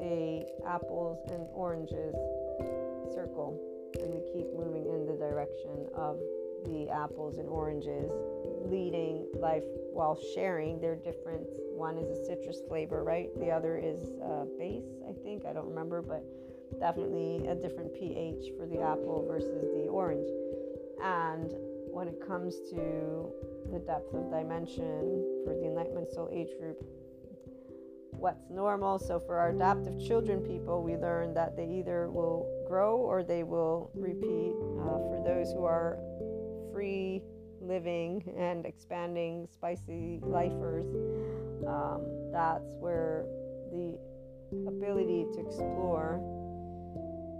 [0.00, 2.14] a apples and oranges
[3.14, 3.58] circle
[4.00, 6.18] and we keep moving in the direction of
[6.66, 8.10] the apples and oranges
[8.66, 13.28] leading life while sharing their different one is a citrus flavor right?
[13.38, 15.44] The other is uh, base i think.
[15.46, 16.24] I don't remember but
[16.80, 20.28] definitely a different ph for the apple versus the orange.
[21.02, 21.52] And
[21.90, 23.32] when it comes to
[23.72, 26.84] the depth of dimension for the enlightenment soul age group
[28.18, 28.98] what's normal.
[28.98, 33.44] So, for our adaptive children people, we learn that they either will grow or they
[33.44, 34.52] will repeat.
[34.80, 35.98] Uh, for those who are
[36.72, 37.22] free
[37.60, 40.86] living and expanding spicy lifers,
[41.66, 43.24] um, that's where
[43.72, 43.98] the
[44.66, 46.20] ability to explore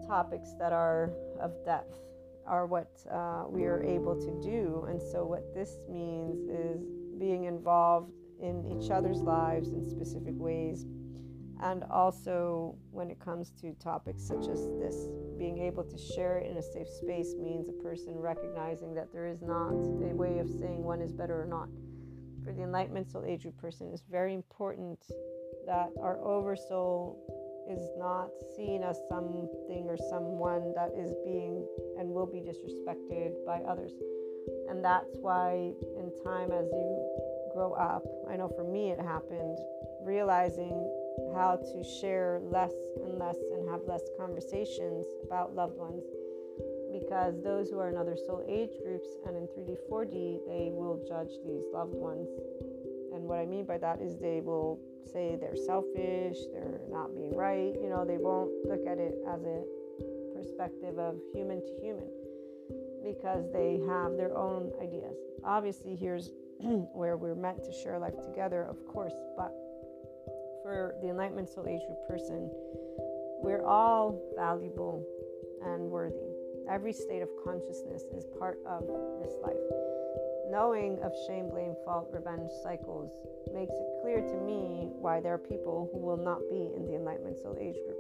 [0.06, 1.10] topics that are
[1.40, 1.98] of depth
[2.46, 4.86] are what uh, we are able to do.
[4.88, 6.80] And so, what this means is
[7.18, 10.86] being involved in each other's lives in specific ways.
[11.60, 15.08] And also, when it comes to topics such as this,
[15.38, 19.26] being able to share it in a safe space means a person recognizing that there
[19.26, 21.68] is not a way of saying one is better or not.
[22.44, 25.00] For the Enlightenment Soul Age person, it's very important
[25.66, 27.18] that our oversoul
[27.68, 31.66] is not seen as something or someone that is being
[31.98, 33.92] and will be disrespected by others.
[34.70, 37.07] And that's why, in time, as you
[37.58, 39.58] grow up, I know for me it happened,
[40.06, 40.78] realizing
[41.34, 42.70] how to share less
[43.02, 46.04] and less and have less conversations about loved ones
[46.94, 51.02] because those who are in other soul age groups and in 3D, 4D, they will
[51.02, 52.30] judge these loved ones.
[53.12, 54.78] And what I mean by that is they will
[55.12, 57.74] say they're selfish, they're not being right.
[57.74, 59.66] You know, they won't look at it as a
[60.38, 62.06] perspective of human to human
[63.02, 65.18] because they have their own ideas.
[65.42, 66.30] Obviously, here's
[66.92, 69.52] where we're meant to share life together, of course, but
[70.62, 72.50] for the Enlightenment Soul Age Group person,
[73.40, 75.06] we're all valuable
[75.64, 76.34] and worthy.
[76.68, 78.82] Every state of consciousness is part of
[79.22, 79.56] this life.
[80.50, 83.12] Knowing of shame, blame, fault, revenge cycles
[83.54, 86.96] makes it clear to me why there are people who will not be in the
[86.96, 87.98] Enlightenment Soul Age group.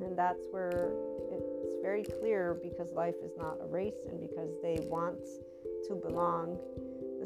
[0.00, 0.92] And that's where
[1.30, 1.50] it's
[1.82, 5.20] very clear because life is not a race and because they want
[5.88, 6.58] to belong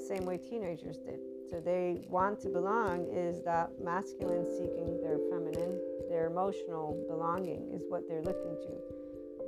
[0.01, 1.21] the same way teenagers did.
[1.51, 5.79] So they want to belong is that masculine seeking their feminine,
[6.09, 9.01] their emotional belonging is what they're looking to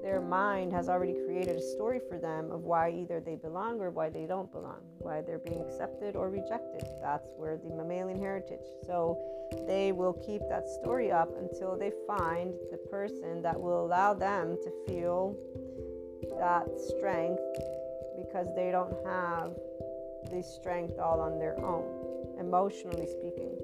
[0.03, 3.91] their mind has already created a story for them of why either they belong or
[3.91, 6.83] why they don't belong, why they're being accepted or rejected.
[7.01, 8.67] That's where the mammalian heritage.
[8.85, 9.17] So
[9.69, 14.57] they will keep that story up until they find the person that will allow them
[14.65, 15.37] to feel
[16.39, 17.43] that strength
[18.17, 19.53] because they don't have
[20.31, 23.57] the strength all on their own, emotionally speaking,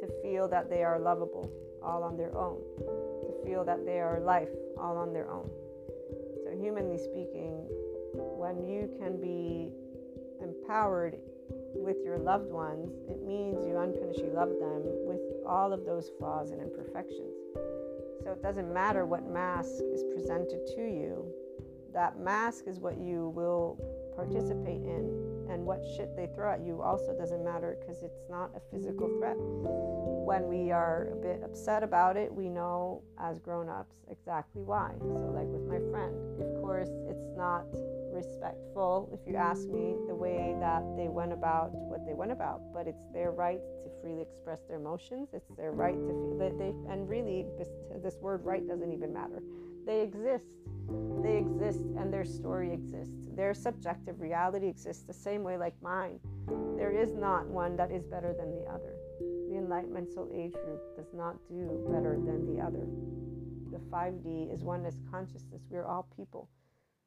[0.00, 1.50] to feel that they are lovable
[1.82, 2.60] all on their own,
[3.20, 4.48] to feel that they are life
[4.78, 5.50] all on their own
[6.44, 7.66] So, humanly speaking,
[8.14, 9.72] when you can be
[10.42, 11.16] empowered
[11.74, 16.50] with your loved ones, it means you unconditionally love them with all of those flaws
[16.50, 17.34] and imperfections.
[18.22, 21.26] So it doesn't matter what mask is presented to you,
[21.92, 23.78] that mask is what you will
[24.14, 28.50] participate in and what shit they throw at you also doesn't matter because it's not
[28.56, 29.36] a physical threat.
[29.38, 34.92] When we are a bit upset about it, we know as grown ups exactly why.
[35.00, 37.66] So, like with my friend, of course, it's not
[38.12, 42.60] respectful, if you ask me, the way that they went about what they went about,
[42.72, 45.28] but it's their right to freely express their emotions.
[45.32, 47.68] It's their right to feel that they, and really, this,
[48.02, 49.42] this word right doesn't even matter.
[49.86, 50.44] They exist
[51.22, 53.28] they exist and their story exists.
[53.36, 56.18] Their subjective reality exists the same way like mine.
[56.76, 58.94] There is not one that is better than the other.
[59.48, 62.86] The Enlightenment Soul Age group does not do better than the other.
[63.70, 65.62] The 5D is oneness consciousness.
[65.70, 66.48] We're all people.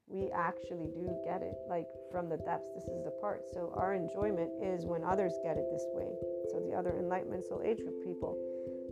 [0.08, 2.70] We actually do get it, like from the depths.
[2.74, 3.42] This is the part.
[3.54, 6.08] So our enjoyment is when others get it this way.
[6.52, 8.38] So the other Enlightenment Soul Age group people,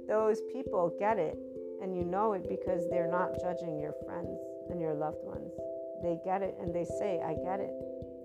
[0.07, 1.37] those people get it,
[1.81, 4.39] and you know it because they're not judging your friends
[4.73, 5.53] and your loved ones.
[6.01, 7.71] They get it and they say, I get it.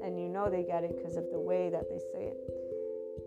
[0.03, 2.39] And you know they get it because of the way that they say it.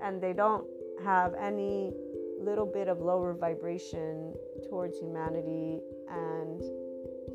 [0.02, 0.66] And they don't
[1.04, 1.94] have any
[2.40, 4.34] little bit of lower vibration
[4.68, 5.80] towards humanity.
[6.10, 6.62] And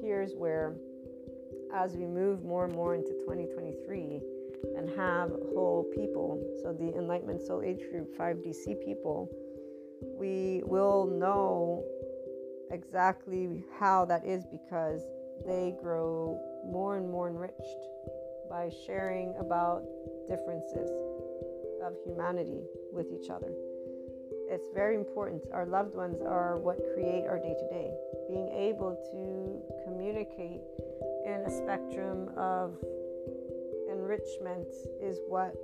[0.02, 0.74] here's where,
[1.72, 4.20] as we move more and more into 2023
[4.76, 9.30] and have whole people, so the Enlightenment Soul Age Group 5DC people,
[10.18, 11.84] we will know
[12.70, 15.02] exactly how that is because
[15.44, 17.88] they grow more and more enriched
[18.48, 19.82] by sharing about
[20.28, 20.90] differences
[21.84, 22.62] of humanity
[22.92, 23.52] with each other.
[24.48, 25.42] It's very important.
[25.52, 27.90] Our loved ones are what create our day to day.
[28.28, 30.62] Being able to communicate
[31.26, 32.76] in a spectrum of
[33.90, 34.68] enrichment
[35.02, 35.54] is what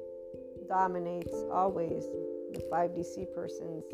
[0.68, 2.06] dominates always
[2.52, 3.84] the 5DC person's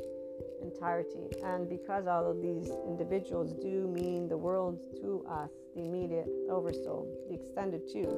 [0.63, 1.29] entirety.
[1.45, 5.51] And because all of these individuals do mean the world to us,
[5.85, 8.09] immediate oversoul, the extended too,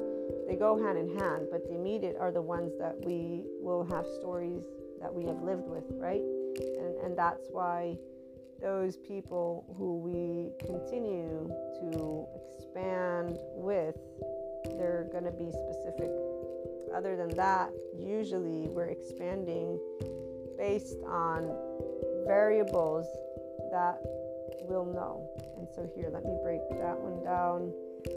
[0.47, 4.05] they go hand in hand, but the immediate are the ones that we will have
[4.19, 4.63] stories
[5.01, 6.21] that we have lived with, right?
[6.21, 7.97] And, and that's why
[8.61, 11.49] those people who we continue
[11.81, 13.97] to expand with,
[14.77, 16.11] they're going to be specific.
[16.95, 19.79] Other than that, usually we're expanding
[20.57, 21.55] based on
[22.27, 23.07] variables
[23.71, 23.97] that
[24.61, 25.29] we'll know.
[25.57, 27.73] And so here, let me break that one down.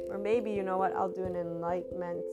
[0.08, 2.24] Or maybe, you know what, I'll do an enlightenment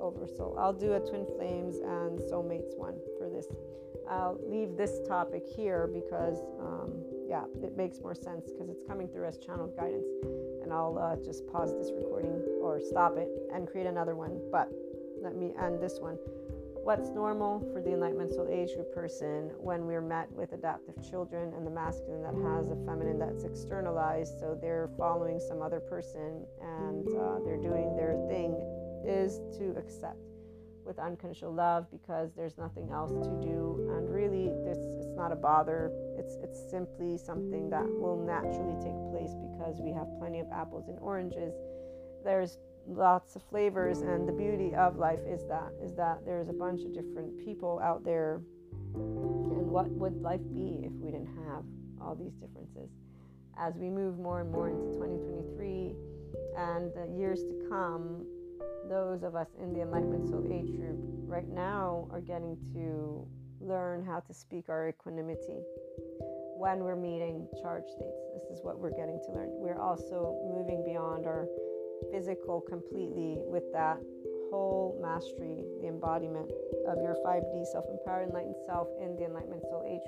[0.00, 0.56] over soul.
[0.58, 3.46] I'll do a twin flames and soulmates one for this.
[4.08, 6.92] I'll leave this topic here because, um,
[7.26, 10.06] yeah, it makes more sense because it's coming through as channeled guidance.
[10.62, 14.40] And I'll uh, just pause this recording or stop it and create another one.
[14.50, 14.70] But
[15.22, 16.18] let me end this one
[16.84, 21.54] what's normal for the Enlightenment Soul Age group person when we're met with adaptive children
[21.56, 26.44] and the masculine that has a feminine that's externalized, so they're following some other person
[26.60, 28.52] and uh, they're doing their thing,
[29.00, 30.20] is to accept
[30.84, 33.88] with unconditional love because there's nothing else to do.
[33.96, 35.90] And really this it's not a bother.
[36.18, 40.88] It's it's simply something that will naturally take place because we have plenty of apples
[40.88, 41.54] and oranges.
[42.22, 46.52] There's lots of flavors and the beauty of life is that is that there's a
[46.52, 48.40] bunch of different people out there
[48.94, 51.64] and what would life be if we didn't have
[52.00, 52.90] all these differences?
[53.58, 55.94] As we move more and more into 2023
[56.56, 58.26] and the years to come,
[58.88, 63.26] those of us in the Enlightenment Soul Age group right now are getting to
[63.60, 65.62] learn how to speak our equanimity
[66.56, 68.22] when we're meeting charge states.
[68.34, 69.48] This is what we're getting to learn.
[69.50, 71.46] We're also moving beyond our
[72.12, 73.98] physical completely with that
[74.50, 76.50] whole mastery, the embodiment
[76.86, 80.06] of your 5D self empowered enlightened self in the Enlightenment Soul Age.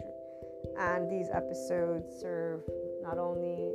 [0.79, 2.63] And these episodes serve
[3.03, 3.73] not only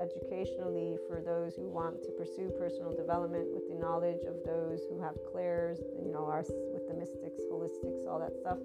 [0.00, 5.00] educationally for those who want to pursue personal development with the knowledge of those who
[5.00, 8.58] have clairs, you know, our, with the mystics, holistics, all that stuff,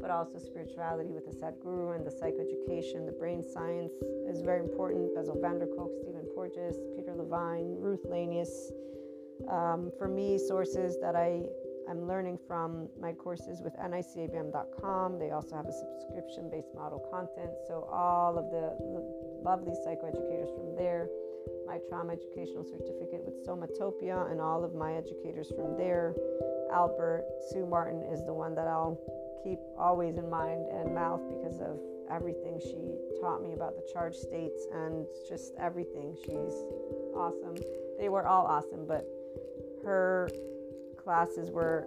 [0.00, 3.92] but also spirituality with the Sadhguru and the psychoeducation, the brain science
[4.28, 5.14] is very important.
[5.14, 8.72] Bessel van der Kolk, Stephen Porges, Peter Levine, Ruth Lanius.
[9.48, 11.44] Um, for me, sources that I
[11.90, 15.18] I'm learning from my courses with nicabm.com.
[15.18, 17.50] They also have a subscription based model content.
[17.66, 18.76] So, all of the
[19.42, 21.08] lovely psychoeducators from there,
[21.66, 26.14] my trauma educational certificate with Somatopia, and all of my educators from there.
[26.72, 28.96] Albert Sue Martin is the one that I'll
[29.42, 31.78] keep always in mind and mouth because of
[32.10, 36.16] everything she taught me about the charge states and just everything.
[36.24, 36.54] She's
[37.14, 37.56] awesome.
[37.98, 39.06] They were all awesome, but
[39.84, 40.28] her
[40.96, 41.86] classes were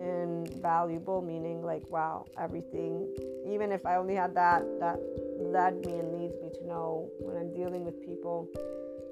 [0.00, 3.08] invaluable, meaning like, wow, everything,
[3.46, 4.98] even if I only had that, that
[5.38, 8.48] led me and leads me to know when I'm dealing with people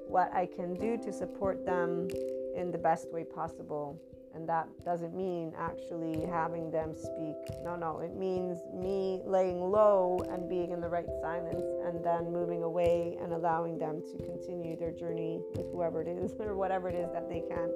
[0.07, 2.09] what I can do to support them
[2.55, 3.99] in the best way possible
[4.35, 7.35] and that doesn't mean actually having them speak.
[7.63, 12.31] No, no, it means me laying low and being in the right silence and then
[12.31, 16.89] moving away and allowing them to continue their journey with whoever it is or whatever
[16.89, 17.71] it is that they can.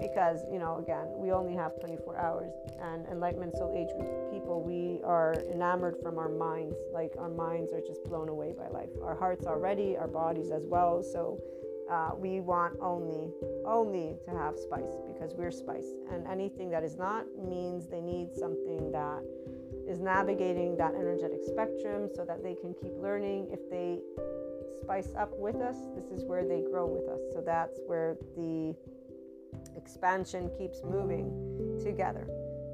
[0.00, 2.52] Because, you know, again, we only have 24 hours.
[2.82, 3.88] And Enlightenment Soul Age
[4.30, 6.76] people, we are enamored from our minds.
[6.92, 8.90] Like our minds are just blown away by life.
[9.02, 11.02] Our hearts are ready, our bodies as well.
[11.02, 11.40] So,
[11.90, 13.30] uh, we want only
[13.64, 15.86] only to have spice because we're spice.
[16.10, 19.22] And anything that is not means they need something that
[19.88, 23.48] is navigating that energetic spectrum so that they can keep learning.
[23.52, 24.00] If they
[24.80, 27.20] spice up with us this is where they grow with us.
[27.32, 28.74] So that's where the
[29.76, 32.26] expansion keeps moving together.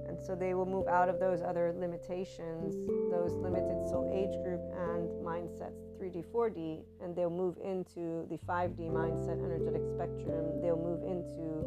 [0.08, 2.74] And so they will move out of those other limitations,
[3.10, 8.90] those limited soul age group and mindsets, 3D, 4D, and they'll move into the 5D
[8.90, 10.60] mindset energetic spectrum.
[10.60, 11.62] They'll move into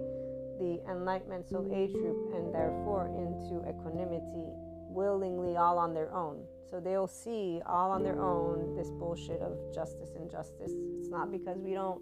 [0.59, 4.51] the enlightenment soul age group and therefore into equanimity
[4.89, 6.43] willingly all on their own.
[6.69, 10.73] So they'll see all on their own this bullshit of justice and justice.
[10.99, 12.01] It's not because we don't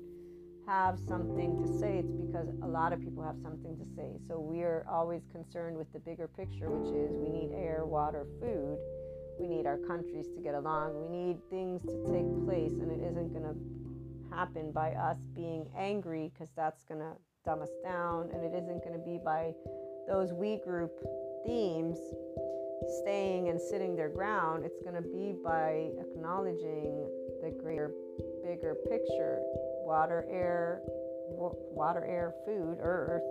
[0.66, 4.18] have something to say, it's because a lot of people have something to say.
[4.28, 8.78] So we're always concerned with the bigger picture, which is we need air, water, food.
[9.40, 10.96] We need our countries to get along.
[11.02, 15.68] We need things to take place, and it isn't going to happen by us being
[15.78, 17.14] angry because that's going to
[17.46, 19.54] dumb us down, and it isn't going to be by
[20.08, 20.92] those we group
[21.46, 21.98] themes
[23.02, 24.66] staying and sitting their ground.
[24.66, 27.08] It's going to be by acknowledging
[27.42, 27.92] the greater,
[28.44, 29.42] bigger picture
[29.86, 30.82] water, air,
[31.28, 33.24] water, air, food, earth,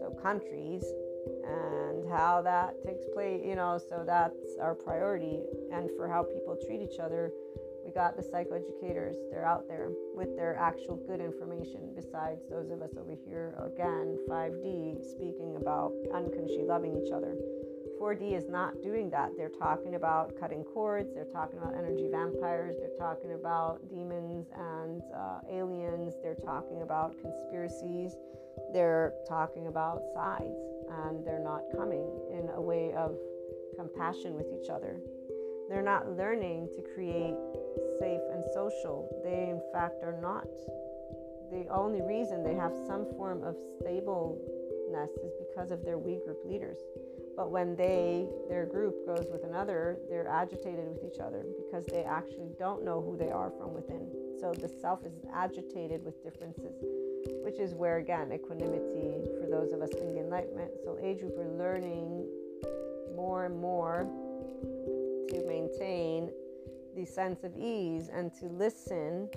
[0.00, 0.84] so countries,
[1.44, 5.40] and how that takes place, you know, so that's our priority.
[5.72, 7.30] And for how people treat each other,
[7.84, 12.82] we got the psychoeducators, they're out there with their actual good information, besides those of
[12.82, 17.36] us over here, again, 5D, speaking about unconsciously loving each other.
[18.00, 19.30] 4D is not doing that.
[19.36, 25.02] They're talking about cutting cords, they're talking about energy vampires, they're talking about demons and
[25.14, 28.12] uh, aliens, they're talking about conspiracies,
[28.72, 30.58] they're talking about sides,
[30.90, 33.16] and they're not coming in a way of
[33.76, 35.00] compassion with each other.
[35.68, 37.36] They're not learning to create
[37.98, 39.08] safe and social.
[39.24, 40.46] They, in fact, are not.
[41.50, 46.38] The only reason they have some form of stableness is because of their we group
[46.44, 46.78] leaders.
[47.36, 52.02] But when they, their group goes with another, they're agitated with each other because they
[52.02, 54.08] actually don't know who they are from within.
[54.40, 56.74] So the self is agitated with differences,
[57.44, 59.20] which is where, again, equanimity
[59.56, 60.70] those of us in the enlightenment.
[60.84, 62.26] So, age group, we're learning
[63.14, 64.06] more and more
[65.28, 66.30] to maintain
[66.94, 69.28] the sense of ease and to listen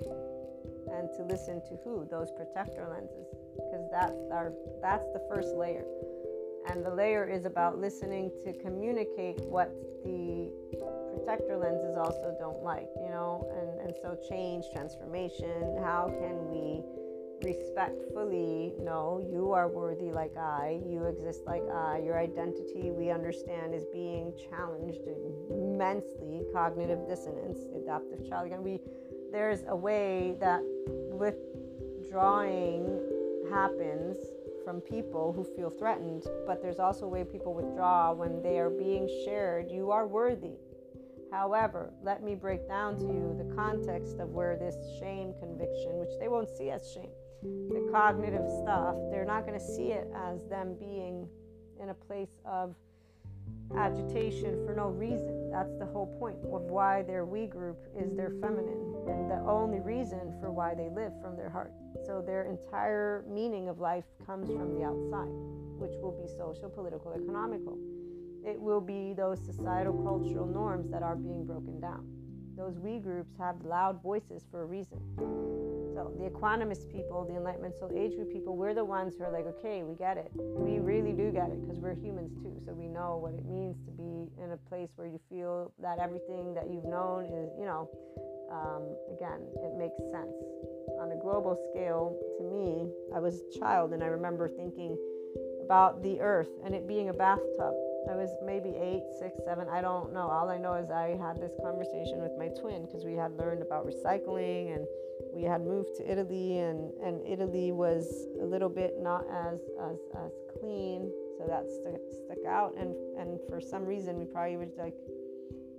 [0.92, 2.06] and to listen to who?
[2.10, 3.26] Those protector lenses.
[3.56, 4.52] Because that's our
[4.82, 5.84] that's the first layer.
[6.68, 9.72] And the layer is about listening to communicate what
[10.04, 10.52] the
[11.14, 16.82] protector lenses also don't like, you know, and, and so change, transformation, how can we
[17.42, 23.74] respectfully, no, you are worthy like I, you exist like I, your identity we understand
[23.74, 25.00] is being challenged
[25.50, 28.46] immensely, cognitive dissonance, adaptive child.
[28.46, 28.80] Again, we
[29.32, 30.60] there's a way that
[31.12, 33.00] withdrawing
[33.50, 34.16] happens
[34.64, 38.70] from people who feel threatened, but there's also a way people withdraw when they are
[38.70, 39.70] being shared.
[39.70, 40.56] You are worthy.
[41.30, 46.18] However, let me break down to you the context of where this shame conviction, which
[46.18, 47.10] they won't see as shame,
[47.42, 51.28] the cognitive stuff, they're not going to see it as them being
[51.82, 52.74] in a place of
[53.76, 55.50] agitation for no reason.
[55.50, 59.80] That's the whole point of why their we group is their feminine and the only
[59.80, 61.72] reason for why they live from their heart.
[62.04, 65.30] So their entire meaning of life comes from the outside,
[65.78, 67.78] which will be social, political, economical.
[68.44, 72.06] It will be those societal cultural norms that are being broken down.
[72.56, 74.98] Those we groups have loud voices for a reason.
[76.18, 79.46] The equanimous people, the enlightenment soul age group people, we're the ones who are like,
[79.46, 80.30] okay, we get it.
[80.34, 82.56] We really do get it because we're humans too.
[82.64, 85.98] So we know what it means to be in a place where you feel that
[85.98, 87.90] everything that you've known is, you know,
[88.50, 88.82] um,
[89.14, 90.34] again, it makes sense.
[90.98, 94.96] On a global scale, to me, I was a child and I remember thinking
[95.64, 97.74] about the earth and it being a bathtub.
[98.08, 99.68] I was maybe eight, six, seven.
[99.68, 100.28] I don't know.
[100.28, 103.62] All I know is I had this conversation with my twin because we had learned
[103.62, 104.86] about recycling and
[105.32, 109.98] we had moved to Italy, and, and Italy was a little bit not as, as,
[110.16, 111.12] as clean.
[111.38, 112.74] So that stuck, stuck out.
[112.76, 114.94] And, and for some reason, we probably was like,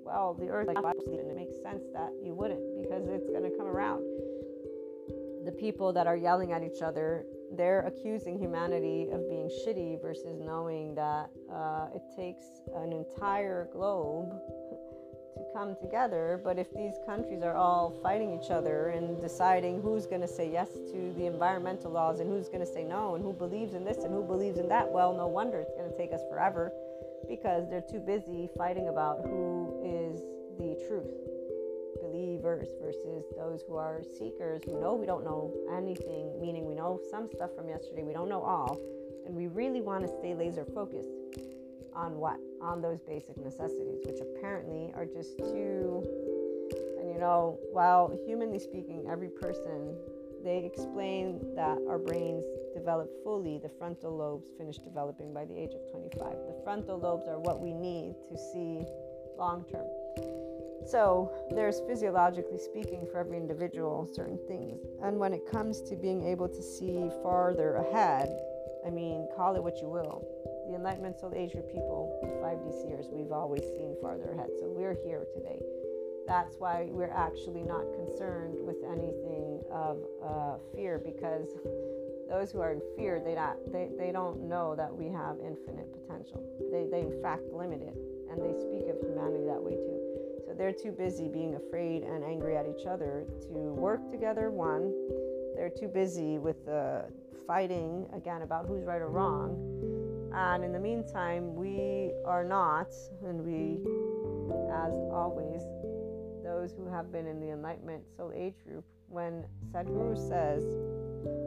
[0.04, 3.56] well, the earth, like, and it makes sense that you wouldn't because it's going to
[3.58, 4.04] come around.
[5.46, 7.26] The people that are yelling at each other,
[7.58, 12.46] they're accusing humanity of being shitty versus knowing that uh, it takes
[12.76, 14.30] an entire globe
[15.36, 16.40] to come together.
[16.44, 20.50] But if these countries are all fighting each other and deciding who's going to say
[20.50, 23.84] yes to the environmental laws and who's going to say no and who believes in
[23.84, 26.72] this and who believes in that, well, no wonder it's going to take us forever
[27.28, 30.22] because they're too busy fighting about who is
[30.58, 31.31] the truth
[32.42, 37.00] believers versus those who are seekers who know we don't know anything, meaning we know
[37.10, 38.80] some stuff from yesterday, we don't know all,
[39.26, 41.08] and we really want to stay laser focused
[41.94, 42.38] on what?
[42.62, 46.04] On those basic necessities, which apparently are just too.
[47.00, 49.96] And you know, while humanly speaking, every person,
[50.44, 55.74] they explain that our brains develop fully, the frontal lobes finish developing by the age
[55.74, 56.32] of 25.
[56.32, 58.86] The frontal lobes are what we need to see
[59.38, 59.86] long term.
[60.86, 64.82] So, there's physiologically speaking for every individual certain things.
[65.04, 68.30] And when it comes to being able to see farther ahead,
[68.86, 70.26] I mean, call it what you will
[70.72, 74.50] the Enlightenment Soul group people, 5D seers, we've always seen farther ahead.
[74.60, 75.60] So we're here today.
[76.28, 81.50] That's why we're actually not concerned with anything of uh, fear because
[82.30, 85.92] those who are in fear, they, not, they, they don't know that we have infinite
[85.92, 86.42] potential.
[86.72, 87.98] They, they, in fact, limit it.
[88.32, 90.01] And they speak of humanity that way too.
[90.58, 94.94] They're too busy being afraid and angry at each other to work together, one.
[95.56, 97.06] They're too busy with the
[97.48, 99.72] fighting, again, about who's right or wrong
[100.34, 102.88] and in the meantime, we are not,
[103.26, 103.80] and we,
[104.72, 105.62] as always,
[106.44, 109.44] those who have been in the Enlightenment Soul Age group, when
[109.74, 110.64] Sadhguru says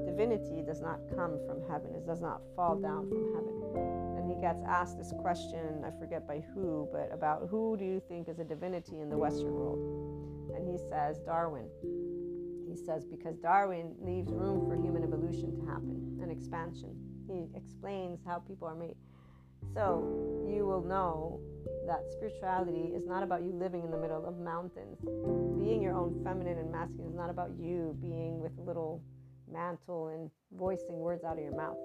[0.06, 4.13] divinity does not come from heaven, it does not fall down from heaven.
[4.24, 8.00] And he gets asked this question, I forget by who, but about who do you
[8.08, 9.78] think is a divinity in the Western world?
[10.56, 11.68] And he says, Darwin.
[12.66, 16.96] He says, because Darwin leaves room for human evolution to happen, and expansion
[17.28, 18.96] he explains how people are made.
[19.74, 20.00] So
[20.48, 21.38] you will know
[21.86, 25.00] that spirituality is not about you living in the middle of mountains.
[25.60, 29.02] Being your own feminine and masculine is not about you being with a little
[29.52, 31.76] mantle and voicing words out of your mouth.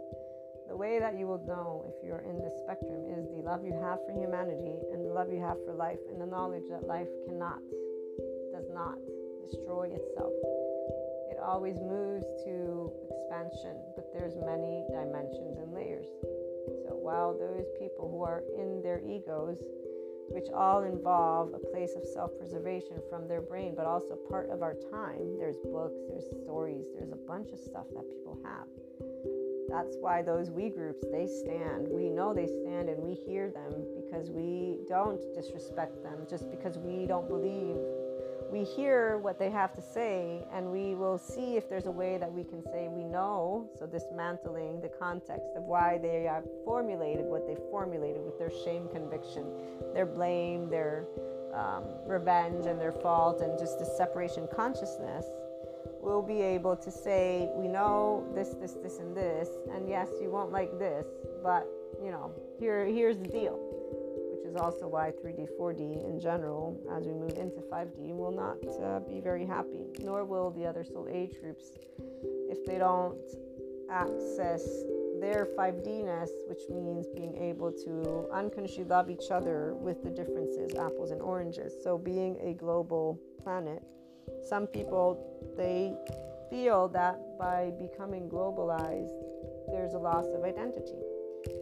[0.70, 3.74] The way that you will know if you're in this spectrum is the love you
[3.74, 7.10] have for humanity and the love you have for life and the knowledge that life
[7.26, 7.58] cannot,
[8.54, 9.02] does not
[9.42, 10.32] destroy itself
[11.34, 16.06] It always moves to expansion, but there's many dimensions and layers.
[16.86, 19.58] So while those people who are in their egos,
[20.30, 24.76] which all involve a place of self-preservation from their brain, but also part of our
[24.92, 28.70] time, there's books, there's stories, there's a bunch of stuff that people have.
[29.70, 31.88] That's why those we groups, they stand.
[31.90, 36.26] We know they stand and we hear them because we don't disrespect them.
[36.30, 37.76] Just because we don't believe
[38.52, 42.18] we hear what they have to say and we will see if there's a way
[42.18, 43.70] that we can say we know.
[43.78, 48.88] So dismantling the context of why they have formulated what they formulated with their shame
[48.92, 49.46] conviction
[49.94, 51.06] their blame their
[51.54, 55.26] um, revenge and their fault and just the separation consciousness
[56.02, 60.30] we'll be able to say, we know this, this, this, and this, and yes, you
[60.30, 61.06] won't like this,
[61.44, 61.68] but
[62.04, 63.60] you know, here, here's the deal.
[64.32, 68.58] Which is also why 3D, 4D in general, as we move into 5D, will not
[68.82, 71.72] uh, be very happy, nor will the other soul age groups
[72.50, 73.18] if they don't
[73.92, 74.64] access
[75.20, 81.12] their 5Dness, which means being able to unconsciously love each other with the differences, apples
[81.12, 81.74] and oranges.
[81.84, 83.84] So, being a global planet,
[84.44, 85.26] some people
[85.58, 85.94] they
[86.50, 89.14] feel that by becoming globalized,
[89.72, 90.98] there's a loss of identity.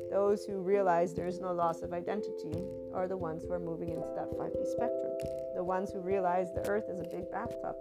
[0.09, 2.63] Those who realize there's no loss of identity
[2.93, 5.11] are the ones who are moving into that 5D spectrum.
[5.55, 7.75] The ones who realize the earth is a big bathtub.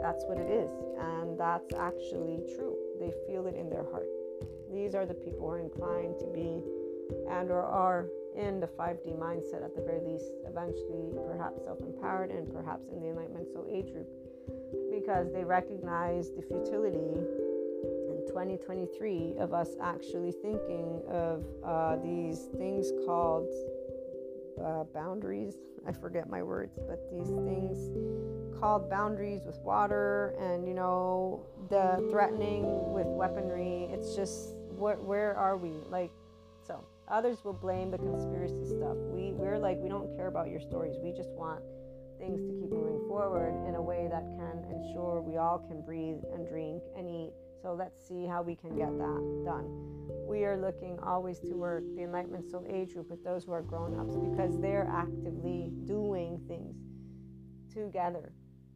[0.00, 0.70] That's what it is.
[0.98, 2.76] And that's actually true.
[2.98, 4.08] They feel it in their heart.
[4.72, 6.62] These are the people who are inclined to be
[7.28, 8.06] and or are
[8.36, 13.08] in the 5D mindset at the very least, eventually perhaps self-empowered and perhaps in the
[13.08, 14.08] enlightenment soul age group
[14.92, 22.92] because they recognize the futility in 2023 of us actually thinking of uh, these things
[23.06, 23.48] called
[24.62, 25.54] uh, boundaries.
[25.86, 27.78] I forget my words, but these things
[28.60, 33.88] called boundaries with water and you know the threatening with weaponry.
[33.90, 36.10] It's just what where are we like
[37.10, 38.96] others will blame the conspiracy stuff.
[39.10, 40.96] We we're like we don't care about your stories.
[41.02, 41.60] We just want
[42.18, 46.22] things to keep moving forward in a way that can ensure we all can breathe
[46.32, 47.32] and drink and eat.
[47.62, 49.66] So let's see how we can get that done.
[50.28, 53.62] We are looking always to work the Enlightenment Soul Age group with those who are
[53.62, 56.76] grown ups because they're actively doing things
[57.72, 58.32] together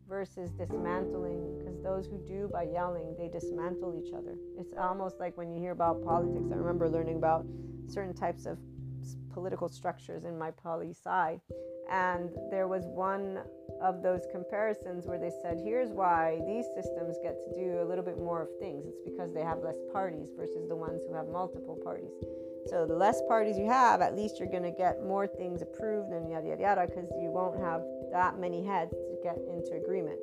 [0.08, 5.36] versus dismantling because those who do by yelling they dismantle each other it's almost like
[5.36, 7.44] when you hear about politics i remember learning about
[7.88, 8.58] certain types of
[9.32, 11.40] political structures in my poli sci
[11.90, 13.40] and there was one
[13.82, 18.04] of those comparisons where they said, here's why these systems get to do a little
[18.04, 18.86] bit more of things.
[18.86, 22.10] It's because they have less parties versus the ones who have multiple parties.
[22.66, 26.12] So the less parties you have, at least you're going to get more things approved
[26.12, 27.82] and yada yada yada because you won't have
[28.14, 30.20] that many heads to get into agreement.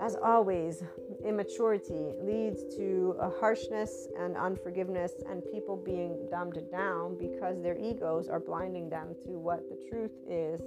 [0.00, 0.82] As always,
[1.22, 8.28] immaturity leads to a harshness and unforgiveness and people being dumbed down because their egos
[8.28, 10.62] are blinding them to what the truth is,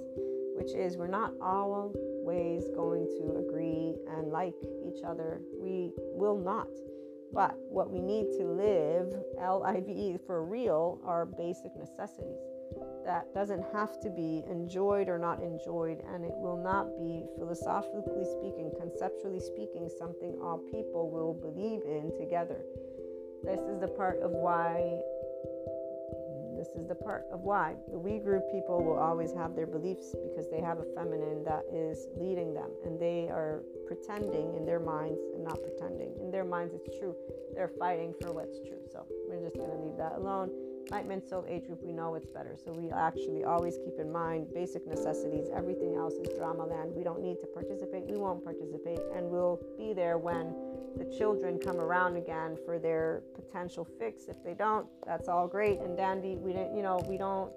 [0.56, 4.54] which is we're not always going to agree and like
[4.88, 5.42] each other.
[5.60, 6.70] We will not.
[7.34, 9.12] But what we need to live,
[9.42, 12.57] L I V E, for real, are basic necessities
[13.08, 18.28] that doesn't have to be enjoyed or not enjoyed, and it will not be, philosophically
[18.38, 22.60] speaking, conceptually speaking, something all people will believe in together.
[23.44, 25.00] This is the part of why.
[26.58, 30.16] This is the part of why the we group people will always have their beliefs
[30.28, 34.80] because they have a feminine that is leading them and they are pretending in their
[34.80, 36.18] minds and not pretending.
[36.20, 37.16] In their minds, it's true.
[37.54, 38.82] They're fighting for what's true.
[38.92, 40.50] So we're just going to leave that alone.
[40.88, 42.56] Enlightenment Soul Age group, we know it's better.
[42.64, 45.48] So we actually always keep in mind basic necessities.
[45.54, 46.94] Everything else is drama land.
[46.96, 48.06] We don't need to participate.
[48.06, 49.00] We won't participate.
[49.14, 50.56] And we'll be there when
[50.98, 54.28] the children come around again for their potential fix.
[54.30, 56.38] If they don't, that's all great and dandy.
[56.38, 57.52] We don't, you know, we don't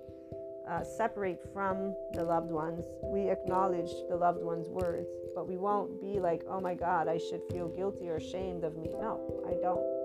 [0.68, 2.85] uh, separate from the loved ones.
[3.05, 7.18] We acknowledge the loved ones' words, but we won't be like, oh my God, I
[7.18, 8.91] should feel guilty or ashamed of me.
[9.01, 9.99] No, I don't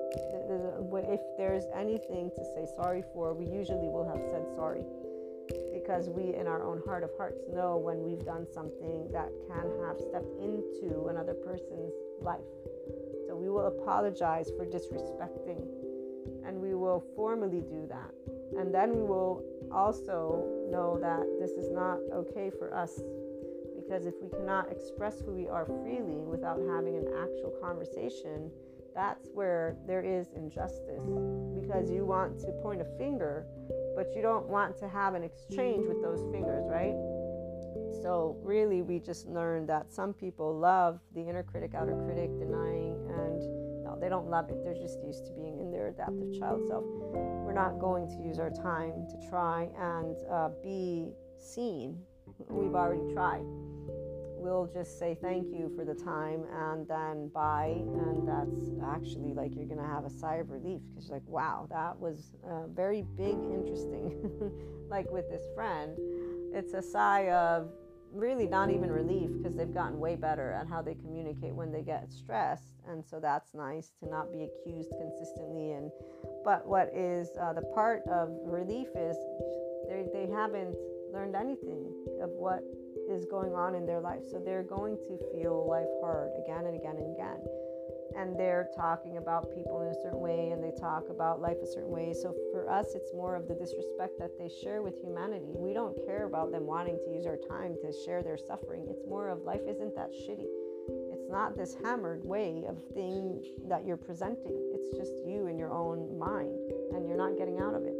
[1.07, 4.83] if there's anything to say sorry for, we usually will have said sorry
[5.73, 9.69] because we, in our own heart of hearts, know when we've done something that can
[9.85, 12.49] have stepped into another person's life.
[13.27, 15.61] So we will apologize for disrespecting
[16.45, 18.11] and we will formally do that.
[18.57, 22.99] And then we will also know that this is not okay for us
[23.75, 28.49] because if we cannot express who we are freely without having an actual conversation,
[28.95, 31.03] that's where there is injustice
[31.59, 33.45] because you want to point a finger,
[33.95, 36.95] but you don't want to have an exchange with those fingers, right?
[38.01, 42.95] So, really, we just learned that some people love the inner critic, outer critic, denying,
[43.09, 43.41] and
[43.83, 44.63] no, they don't love it.
[44.63, 46.85] They're just used to being in their adaptive child self.
[46.85, 51.99] We're not going to use our time to try and uh, be seen.
[52.49, 53.45] We've already tried
[54.45, 57.73] we'll just say thank you for the time and then bye.
[57.75, 61.27] And that's actually like you're going to have a sigh of relief because you're like,
[61.27, 64.13] wow, that was uh, very big, interesting.
[64.89, 65.97] like with this friend,
[66.53, 67.71] it's a sigh of
[68.13, 71.81] really not even relief because they've gotten way better at how they communicate when they
[71.81, 72.75] get stressed.
[72.87, 75.71] And so that's nice to not be accused consistently.
[75.71, 75.89] And
[76.43, 79.17] but what is uh, the part of relief is
[79.89, 80.75] they, they haven't
[81.11, 81.94] learned anything
[82.25, 82.65] of what
[83.07, 84.25] is going on in their life.
[84.29, 87.37] So they're going to feel life hard again and again and again.
[88.17, 91.67] And they're talking about people in a certain way and they talk about life a
[91.67, 92.13] certain way.
[92.13, 95.51] So for us, it's more of the disrespect that they share with humanity.
[95.53, 98.87] We don't care about them wanting to use our time to share their suffering.
[98.89, 100.47] It's more of life isn't that shitty.
[101.11, 104.55] It's not this hammered way of thing that you're presenting.
[104.73, 106.57] It's just you in your own mind
[106.93, 107.95] and you're not getting out of it.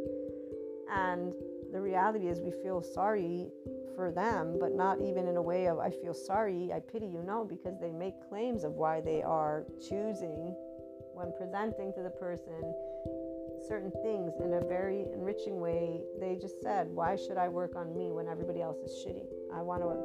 [0.90, 1.34] And
[1.72, 3.48] the reality is we feel sorry
[3.96, 7.22] for them, but not even in a way of I feel sorry, I pity you.
[7.26, 10.54] No, because they make claims of why they are choosing
[11.14, 12.74] when presenting to the person
[13.66, 16.02] certain things in a very enriching way.
[16.20, 19.24] They just said, Why should I work on me when everybody else is shitty?
[19.52, 19.96] I want to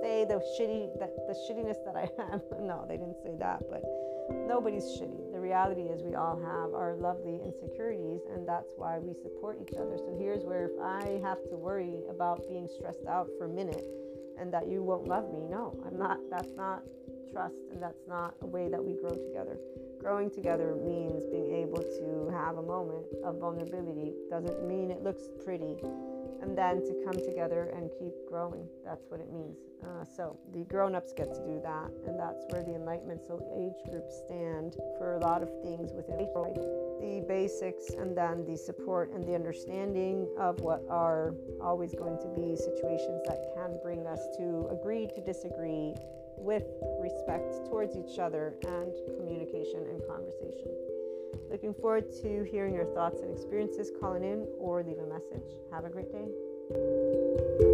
[0.00, 2.42] stay the shitty that the shittiness that I am.
[2.66, 3.82] no, they didn't say that, but
[4.30, 5.32] nobody's shitty.
[5.32, 9.76] The reality is we all have our lovely insecurities and that's why we support each
[9.76, 9.96] other.
[9.98, 13.86] So here's where if I have to worry about being stressed out for a minute
[14.38, 16.82] and that you won't love me, no, I'm not that's not
[17.32, 19.58] trust and that's not a way that we grow together.
[20.00, 24.12] Growing together means being able to have a moment of vulnerability.
[24.30, 25.76] Doesn't mean it looks pretty
[26.42, 28.68] and then to come together and keep growing.
[28.84, 29.58] That's what it means.
[29.82, 33.90] Uh, so the grown-ups get to do that, and that's where the Enlightenment Soul Age
[33.90, 39.22] groups stand for a lot of things within the basics, and then the support and
[39.24, 44.68] the understanding of what are always going to be situations that can bring us to
[44.70, 45.94] agree to disagree
[46.38, 46.64] with
[47.00, 50.93] respect towards each other and communication and conversation.
[51.50, 53.90] Looking forward to hearing your thoughts and experiences.
[54.00, 55.56] Calling in or leave a message.
[55.72, 57.73] Have a great day.